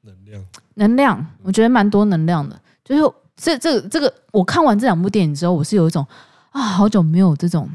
[0.00, 0.44] 能量，
[0.74, 1.26] 能量。
[1.42, 2.58] 我觉得蛮多能量的。
[2.82, 6.06] 就是这这个、这个，我看完这两部电影之后，我是有一种
[6.52, 7.68] 啊，好久没有这种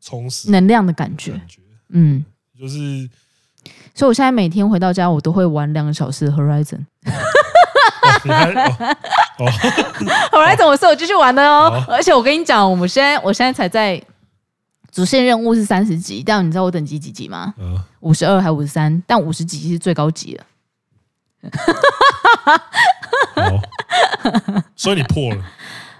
[0.00, 1.40] 充实能量的感觉。
[1.88, 2.24] 嗯，
[2.56, 3.10] 就是，
[3.96, 6.86] 所以我现在每天回到家，我都会玩两个小时的 Horizon。
[8.24, 9.46] 哦，
[10.32, 10.88] 后来怎么说？
[10.88, 11.84] 我继续玩的哦。
[11.88, 14.00] 而且我跟你讲，我们现在我现在才在
[14.90, 17.54] 主线任务是三十级，但你知道我等级几级吗？
[18.00, 19.02] 五十二还五十三？
[19.06, 20.44] 但五十级是最高级了。
[24.74, 25.42] 所以你破了？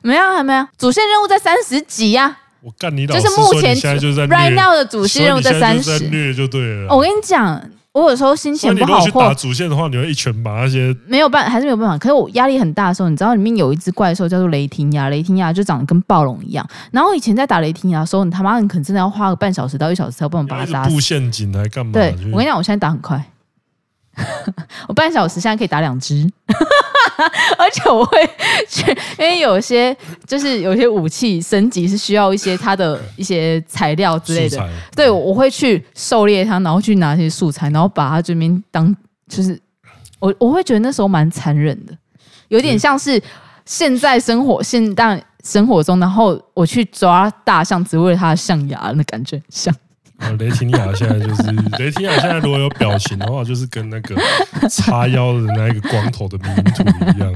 [0.02, 0.66] 没有，还没有。
[0.76, 2.36] 主线任务在三十级呀。
[2.60, 3.22] 我干你老师！
[3.22, 6.94] 就是目前现在就在 right now 的主线任务在三十，虐就对了。
[6.94, 7.62] 我跟你讲。
[7.98, 11.98] 我有时候心情不好，或打主线的话，你会一拳把那些没有办，还是没有办法。
[11.98, 16.66] 可是我压力很大的时候，你知道里面有一只怪兽叫做雷霆牙，雷霆牙就长得跟暴龙一样。
[16.90, 20.94] 然后以前在打雷霆牙的时候，你他妈你可能真的要花个半小时到一小时才有办法把它打死。
[20.94, 21.92] 布陷阱来干嘛？
[21.92, 23.22] 对，我跟你讲，我现在打很快，
[24.88, 26.28] 我半小时现在可以打两只。
[27.58, 28.30] 而且我会
[28.68, 28.86] 去，
[29.18, 38.94] 因为有些就是有些武器升级是需要一些它的一些材料之类的，对，我会去狩猎它，然后去拿一些素材，然后把它这边当
[39.28, 39.60] 就是
[40.20, 41.92] 我我会觉得那时候蛮残忍的，
[42.48, 43.20] 有点像是
[43.64, 49.74] 现在生活现代生活中，然后我去抓大象只为了它的象牙那感觉像。
[50.18, 51.42] 呃，雷霆雅现在就是
[51.78, 54.16] 雷霆雅现在如果有表情的话，就是跟那个
[54.68, 57.32] 叉腰的那一个光头的迷因图一样。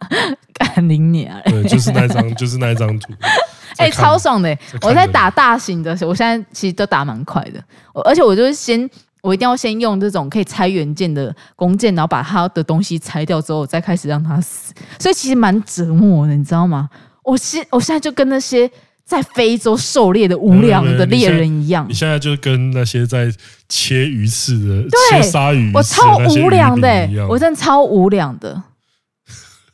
[0.54, 1.40] 干你娘！
[1.44, 3.12] 对，就是那张，就是那张图。
[3.78, 4.58] 哎、欸，超爽的、欸！
[4.82, 7.62] 我在打大型的时候，我现在其实都打蛮快的。
[8.04, 8.88] 而且我就是先，
[9.22, 14.74] 我一定要先用这种可以拆元件的弓箭，然后把它的东西拆掉之后，我再开始让它死。
[14.98, 16.88] 所以其实蛮折磨的，你知道吗？
[17.24, 18.70] 我现我现在就跟那些。
[19.10, 23.28] 在非洲狩猎的无良的猎人一样，你现在就跟那些在
[23.68, 28.62] 切鱼刺的、切鲨鱼，我超无良的、欸，我真的超无良的。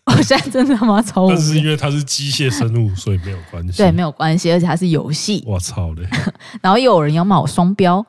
[0.06, 3.76] 我现在真的他妈超无良，但是因为它是机械生物，所以没有关系。
[3.76, 5.44] 对，没有关系，而且它是游戏。
[5.46, 6.08] 我操嘞！
[6.62, 8.02] 然后又有人要骂我双标，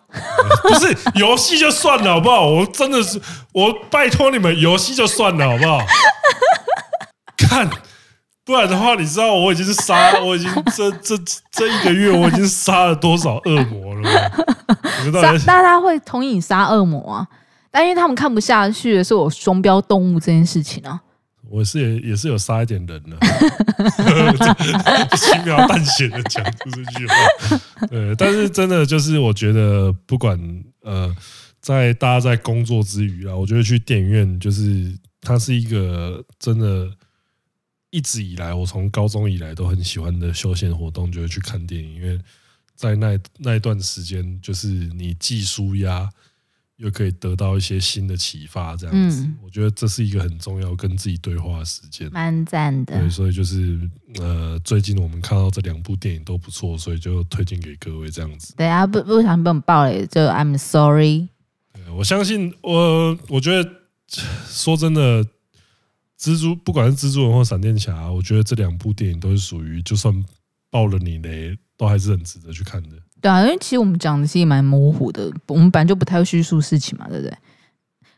[0.63, 2.47] 不是游戏就算了，好不好？
[2.47, 3.19] 我真的是，
[3.51, 5.81] 我拜托你们，游戏就算了，好不好？
[7.35, 7.69] 看。
[8.47, 11.17] 不然的话，你知道我已经是杀，我已经这这
[11.51, 14.09] 这一个月我已经杀了多少恶魔了吗？
[15.21, 17.27] 大大家会同意杀恶魔啊，
[17.69, 21.01] 但因为他们看不下去的是我双标动物这件事情啊。
[21.49, 23.17] 我是也也是有杀一点人的，
[25.17, 27.13] 轻描淡写的讲出这句话。
[27.89, 30.39] 对，但是真的就是我觉得，不管
[30.83, 31.13] 呃，
[31.59, 36.89] 在大家在工作之余啊，我觉得去电影院就是它是一个真的。
[37.89, 41.95] 一直以来，我从高中以来都很喜欢的休闲活动，就是去看电影。
[41.95, 42.19] 因为
[42.75, 46.09] 在那那一段时间，就是你既舒压，
[46.75, 48.75] 又可以得到一些新的启发。
[48.75, 52.99] 这样子，我觉得这是一个很重要跟自己对话的时间，蛮赞的。
[52.99, 53.79] 对，所以就是
[54.19, 58.53] 呃，最近我们看到这两部电影都不错，所以就推荐给各位这样子。
[58.57, 61.29] 对啊，不不想被我们爆雷，就 I'm sorry。
[61.95, 63.69] 我相信我，我觉得
[64.49, 65.25] 说真的。
[66.19, 70.13] 蜘蛛，不管是蜘蛛人或闪电侠，我觉得这两部电影都是属于，就算
[70.71, 72.89] 爆了你雷，都还是很值得去看的。
[73.21, 77.37] 对啊，因为其实我们讲的是蛮模糊的，我们本来就不太会叙述事情嘛，对不对？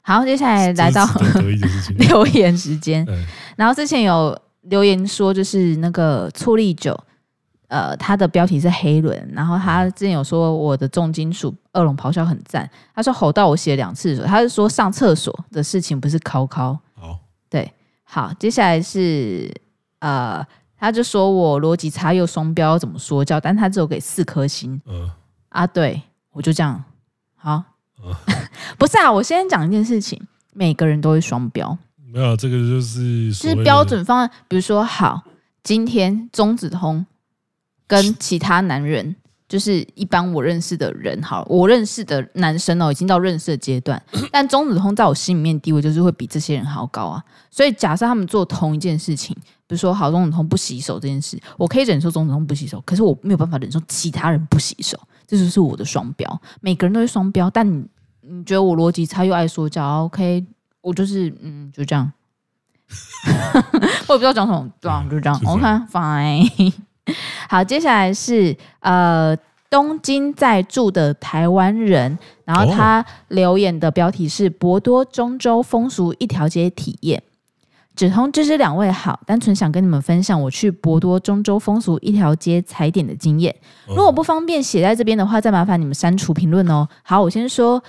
[0.01, 1.05] 好，接下来来到
[1.99, 3.05] 留言时间。
[3.55, 6.97] 然后之前有留言说，就是那个醋栗酒，
[7.67, 9.29] 呃，它的标题是黑轮。
[9.33, 16.79] 然后他之前有说我的重金属恶龙咆哮很赞，他说吼到我写两次的时候，他是说上厕所的事情不是考考。
[16.95, 17.19] 好，
[17.49, 17.71] 对。
[18.11, 19.53] 好，接下来是
[19.99, 20.43] 呃，
[20.75, 23.39] 他就说我逻辑差又双标，怎么说教？
[23.39, 24.81] 但他只有给四颗星。
[24.87, 25.11] 嗯，
[25.49, 26.01] 啊，对，
[26.31, 26.83] 我就这样。
[27.35, 27.63] 好，
[28.03, 28.11] 嗯、
[28.79, 30.19] 不是啊，我先讲一件事情，
[30.53, 31.77] 每个人都会双标。
[32.11, 34.31] 没有，这个就是是标准方案。
[34.47, 35.21] 比如说，好，
[35.61, 37.05] 今天中子通
[37.85, 39.15] 跟其他男人，
[39.49, 47.21] 就是一般我认识的人，好，我认识的男生哦，已经到认识的阶段， 但中子通在我心里面地位就是会比这些人还要高啊。
[47.49, 49.35] 所以假设他们做同一件事情，
[49.65, 54.95] 比如说好中子通不洗手这件事，我可以忍受中子通不洗手，可是我没有办法忍受其他人不洗手，
[55.25, 56.41] 这就是我的双标。
[56.61, 57.83] 每个人都是双标，但你
[58.21, 60.45] 你觉得我逻辑差又爱说教，OK，
[60.81, 62.11] 我就是嗯，就这样。
[64.07, 65.41] 我也不知道讲什么，对啊，就这样。
[65.43, 66.73] OK，fine。
[67.49, 69.35] 好，接下来是呃
[69.69, 77.21] 东京在住的台湾人，然后他留言的标题是“博多中州风俗一条街体验”。
[77.95, 83.53] 只通知知两位好，单纯想跟你们分享我去博多中州风俗一条街踩点的经验。
[83.87, 86.87] 如果不方便写在这边的话，再麻烦你们删除评论哦。
[87.03, 87.83] 好，我先说。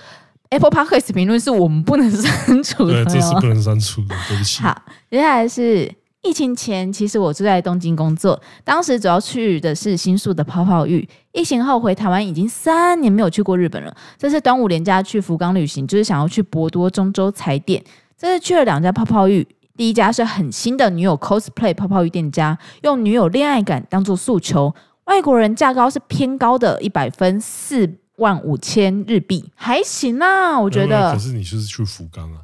[0.49, 4.61] Apple Podcast 评论是我们不能删除的，对，这是不能删除的，对不起。
[4.61, 5.89] 好，接下来是
[6.23, 11.07] 疫情前，其实我住在东京工作，当时主要去的是新宿的泡泡浴。
[11.31, 13.95] 疫情后回台湾已经三年没有去过日本了。
[14.17, 17.83] 这次端午连假去福冈旅行，就是想要去博多中州踩点。
[18.17, 27.97] 这次去了两家泡泡浴，第一家是很新的女友 cosplay 泡泡浴店家，用女友恋爱感当做诉求，外国人价高是偏高的，一百分四。
[28.17, 31.11] 万五千日币还行啊，我觉得。
[31.11, 32.41] 可是你就是去福冈啊。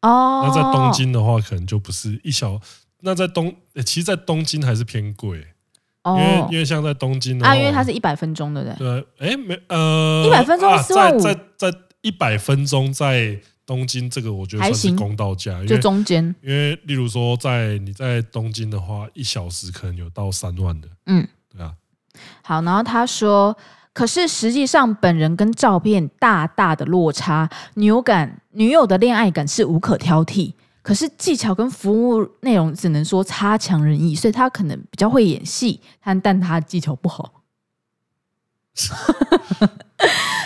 [0.00, 0.44] 哦。
[0.44, 2.58] 那在东京的话，可能就不是一小。
[3.02, 5.46] 那在东，其实，在东京还是偏贵。
[6.02, 6.16] 哦。
[6.18, 8.76] 因为因为像在东京的话，啊，因为它是一百分钟，对不对？
[8.78, 9.06] 对。
[9.18, 10.24] 哎，没呃。
[10.26, 11.20] 一百分钟四万五。
[11.20, 15.64] 在在一百分钟在东京，这个我觉得算是公道价。
[15.64, 16.34] 就中间。
[16.42, 20.88] 因为例如说，在你在东京的话，一小时可能有到三万的。
[21.06, 21.28] 嗯。
[21.48, 21.74] 对啊。
[22.42, 23.56] 好，然后他说。
[23.94, 30.54] 可是实际上，本人跟照片大大的落差，女友感、女友的恋爱感是无可挑剔。
[30.82, 37.42] 可是技巧跟服务内容只能说差强人意，所以他可能比较会演戏，但但他技巧不好。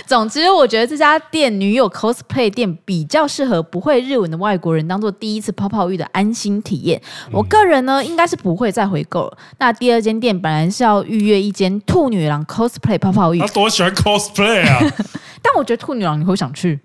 [0.07, 7.01] 总之，我觉得这家店女友 cosplay 店比较适合不会日文的外国人当做第一次泡泡浴的安心体验。
[7.33, 9.39] 我个人呢，应该是不会再回购了。
[9.59, 14.79] 那第二间店本来是要预约一间兔女郎 cosplay 泡泡浴，他多喜欢 cosplay 啊！
[15.43, 16.81] 但我觉得兔女郎你会想去，嗯，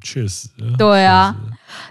[0.00, 0.48] 确实，
[0.78, 1.34] 对啊。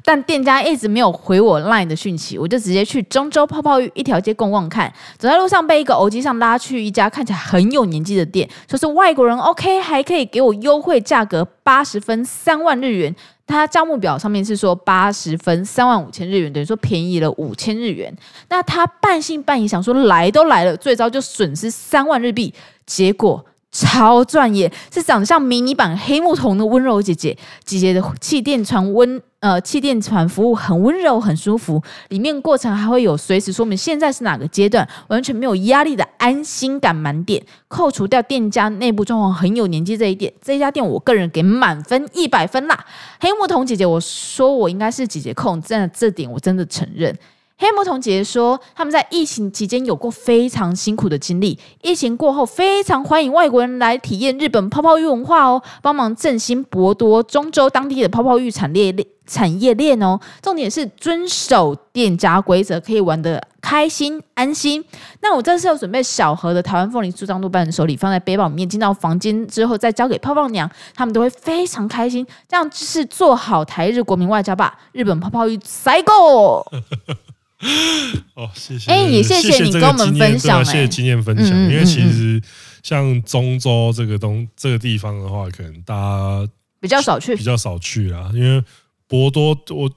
[0.03, 4.91] 但店家一直没有回我 LINE 的讯息，我就直接去中洲泡泡浴一条街逛逛看。
[5.17, 13.15] 走在路上被一个欧机上拉去一家看起来很有年纪的店，说是外国人 OK，还可以给我优惠价格八十分三万日元。
[13.47, 18.15] 他账目表上面是说八十分三万五千日元，等于说便宜了五千日元。
[18.47, 22.53] 那他半信半疑想说来都来了，最糟就损失三万日币，
[22.85, 23.45] 结果。
[23.71, 27.37] 超专业，是长得像迷你版黑木瞳的温柔姐姐。
[27.63, 37.41] 姐姐的气垫船温呃气垫船服务很温柔很舒服，里面过程还会有随时说明现在是哪个阶段，完全没有压力的安心感满点。
[37.69, 42.85] 扣除掉店家内部状况很有年纪这一点，这家店我个人给满分一百分啦。
[43.21, 47.17] 黑木瞳姐姐，我说我应该是姐姐控，真的这点我真的承认。
[47.61, 51.59] 黑魔童姐姐说，他们在疫情期间有过非常辛苦的经历。
[51.83, 60.19] 疫情过后，非常欢迎外国人来体验日本泡泡浴文化哦，帮忙振兴博多、中州当地的泡泡浴产业链产业链哦。
[60.41, 64.83] 重点是遵守店家规则，可以玩得开心安心。
[65.21, 72.25] 那我这次有准备小盒的台湾凤梨酥当做伴手礼，放在背包里面，进到房间之后再交给泡泡娘，他们都会非常开心。
[72.49, 74.79] 这样就是做好台日国民外交吧。
[74.93, 76.65] 日本泡泡浴赛过。
[78.33, 78.91] 哦，谢谢。
[78.91, 81.47] 哎、欸，也谢谢你跟我们分享、欸，谢谢经验分享。
[81.47, 82.41] 嗯嗯嗯嗯，因为其实
[82.81, 86.49] 像中州这个东这个地方的话，可能大家
[86.79, 88.31] 比较少去，比较少去啊。
[88.33, 88.63] 因为
[89.07, 89.91] 博多，我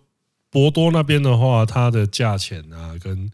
[0.50, 3.30] 博多那边的话，它的价钱啊，跟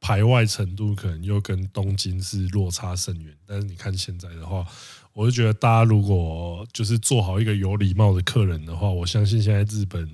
[0.00, 3.34] 排外程度可能又跟东京是落差甚远。
[3.46, 4.64] 但是你看现在的话，
[5.12, 10.08] 我就觉得大家如果就是做好一个有礼貌的客人的话，我相信现在日本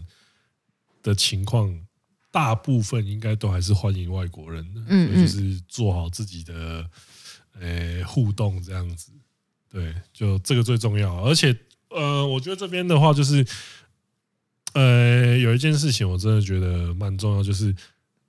[1.03, 1.79] 的情况。
[2.33, 6.91] 大部分应该都还是欢迎外国人的，嗯，就是做好自己的
[7.61, 9.13] 呃互动这样子，
[9.69, 11.23] 对，就这个最重要。
[11.23, 11.55] 而且
[11.91, 13.47] 呃，我觉得这边的话就是
[14.73, 17.73] 呃，有一件事情我真的觉得蛮重要，就是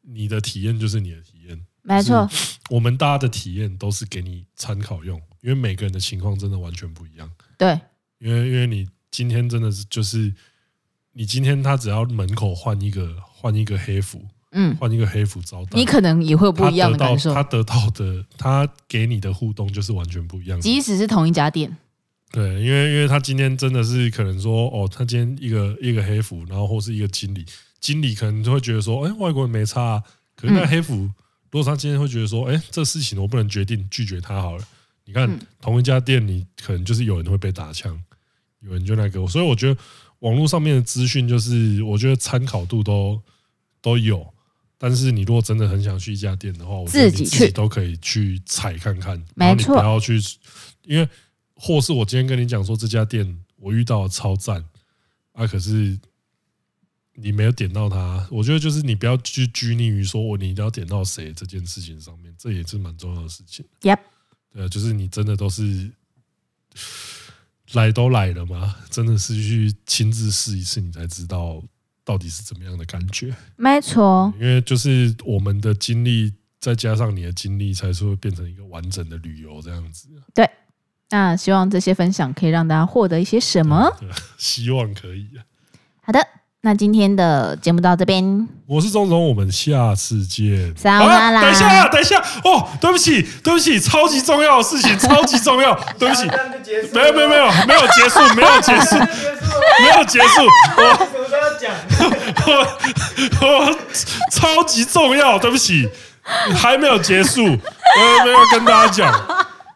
[0.02, 2.30] 你的体验就是你的体验，没错。
[2.70, 7.32] 我们大家的体验都是给你参考用，因为每个人的情况真的完全不一样。
[7.58, 7.80] 对，
[8.20, 10.34] 因为因为你今天真的是就是。
[11.16, 17.34] 你今天他只要门口换一个换一个黑服，嗯，换一个黑服招待，你可能也会有不一样的感受。
[17.34, 20.58] 他得到的，他给你的互动就是完全不一样。
[20.58, 20.62] 的。
[20.62, 21.76] 即使是同一家店，
[22.32, 27.46] 对，因为因为他今天真的是可能说，哦，他今天一个一个黑服，然后或是一个经理，
[27.82, 30.04] 经理可能就会觉得说，哎，外国人没差啊，
[30.38, 30.96] 可是那黑服
[31.52, 34.64] 如果他今天会觉得说，哎，这事情我不能决定，拒绝他好了。
[35.06, 38.02] 你看，同一家店，你可能就是有人会被打枪，
[38.62, 39.78] 有人就那个，所以我觉得
[40.20, 43.22] 网络上面的资讯，就是我觉得参考度都
[43.84, 44.34] 都有。
[44.76, 50.20] 但是你如果真的很想去一家店的话，自己去都可以去踩看看，然后你不要去，
[50.82, 51.08] 因为
[51.56, 54.62] 或是我今天跟你讲说这家店我遇到超赞
[55.32, 55.98] 啊，可是
[57.14, 63.66] 你没有点到它，我觉得就是你不要去拘泥于说我你一定要点到谁这件事情上面，这也是蛮重要的事情。
[63.84, 64.00] Yep，
[64.52, 65.90] 对啊，就是你真的都是
[67.72, 71.64] 来都来了嘛，真的是去亲自试一次，你才知道。
[72.06, 73.34] 到底是怎么样的感觉？
[73.56, 80.10] 没错，因为就是我们的经历，再加上你的经历，才是会变成一个完整的旅游这样子。
[80.34, 80.50] 对，
[81.10, 83.90] 那希望这些分享可以让大家获得一些什么？
[84.38, 85.30] 希望可以。
[86.02, 86.20] 好的。
[86.66, 90.74] 那今天的节目到这边，我是钟总，我们下次见。
[90.82, 96.26] 好了，等一下，等一下，哦，对不起，对不起，超级重要的事情，超级重要， 对不起，
[96.94, 100.48] 没有，没有，没有，没有结束， 没有结束，没有结束，
[102.48, 102.68] 我
[103.42, 103.78] 我我
[104.32, 105.90] 超级重要，对不起，
[106.56, 109.14] 还没有结束，我没有跟大家讲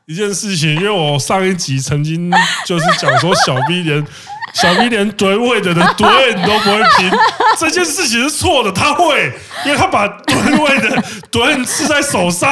[0.05, 2.31] 一件事情，因为我上一集曾经
[2.65, 4.07] 就是讲说小 B 连。
[4.59, 6.09] 小 B 连吨位的的吨
[6.41, 7.11] 都不会拼，
[7.59, 8.71] 这件事情是错的。
[8.71, 9.31] 他会，
[9.65, 12.51] 因为他把吨位的吨刺在手上，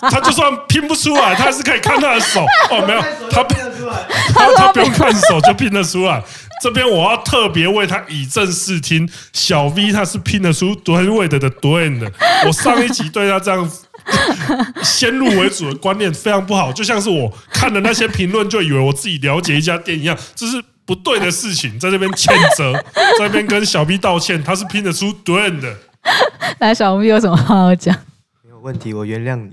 [0.00, 2.40] 他就算拼不出来，他还是可以看他的手。
[2.70, 3.94] 哦，没有，他拼得出来，
[4.32, 6.22] 他他不用看手就拼得出来。
[6.62, 12.10] 这边我要特别为他以正视听，小 V 他是拼得出吨位的的吨的。
[12.46, 13.70] 我上一集对他这样
[14.82, 20.62] 先入为主的观念非常不好，就像是我看了那些评论就以为我自己了解一家店一样，这是。
[20.86, 22.72] 不对的事情，在这边谴责，
[23.18, 25.76] 在这边跟小 B 道歉，他是拼得出对的。
[26.60, 27.94] 来，小 B 有什么话要讲？
[28.42, 29.52] 没有问题，我原谅你。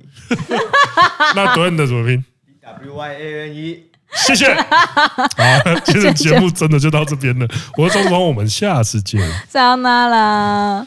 [1.36, 2.24] 那对的怎么拼
[2.62, 3.86] ？W Y A N E。
[4.14, 4.54] 谢谢。
[4.54, 7.48] 好，今天节目真的就到这边了。
[7.78, 9.22] 我是钟总，我们下次见。
[9.48, 10.86] 再见啦。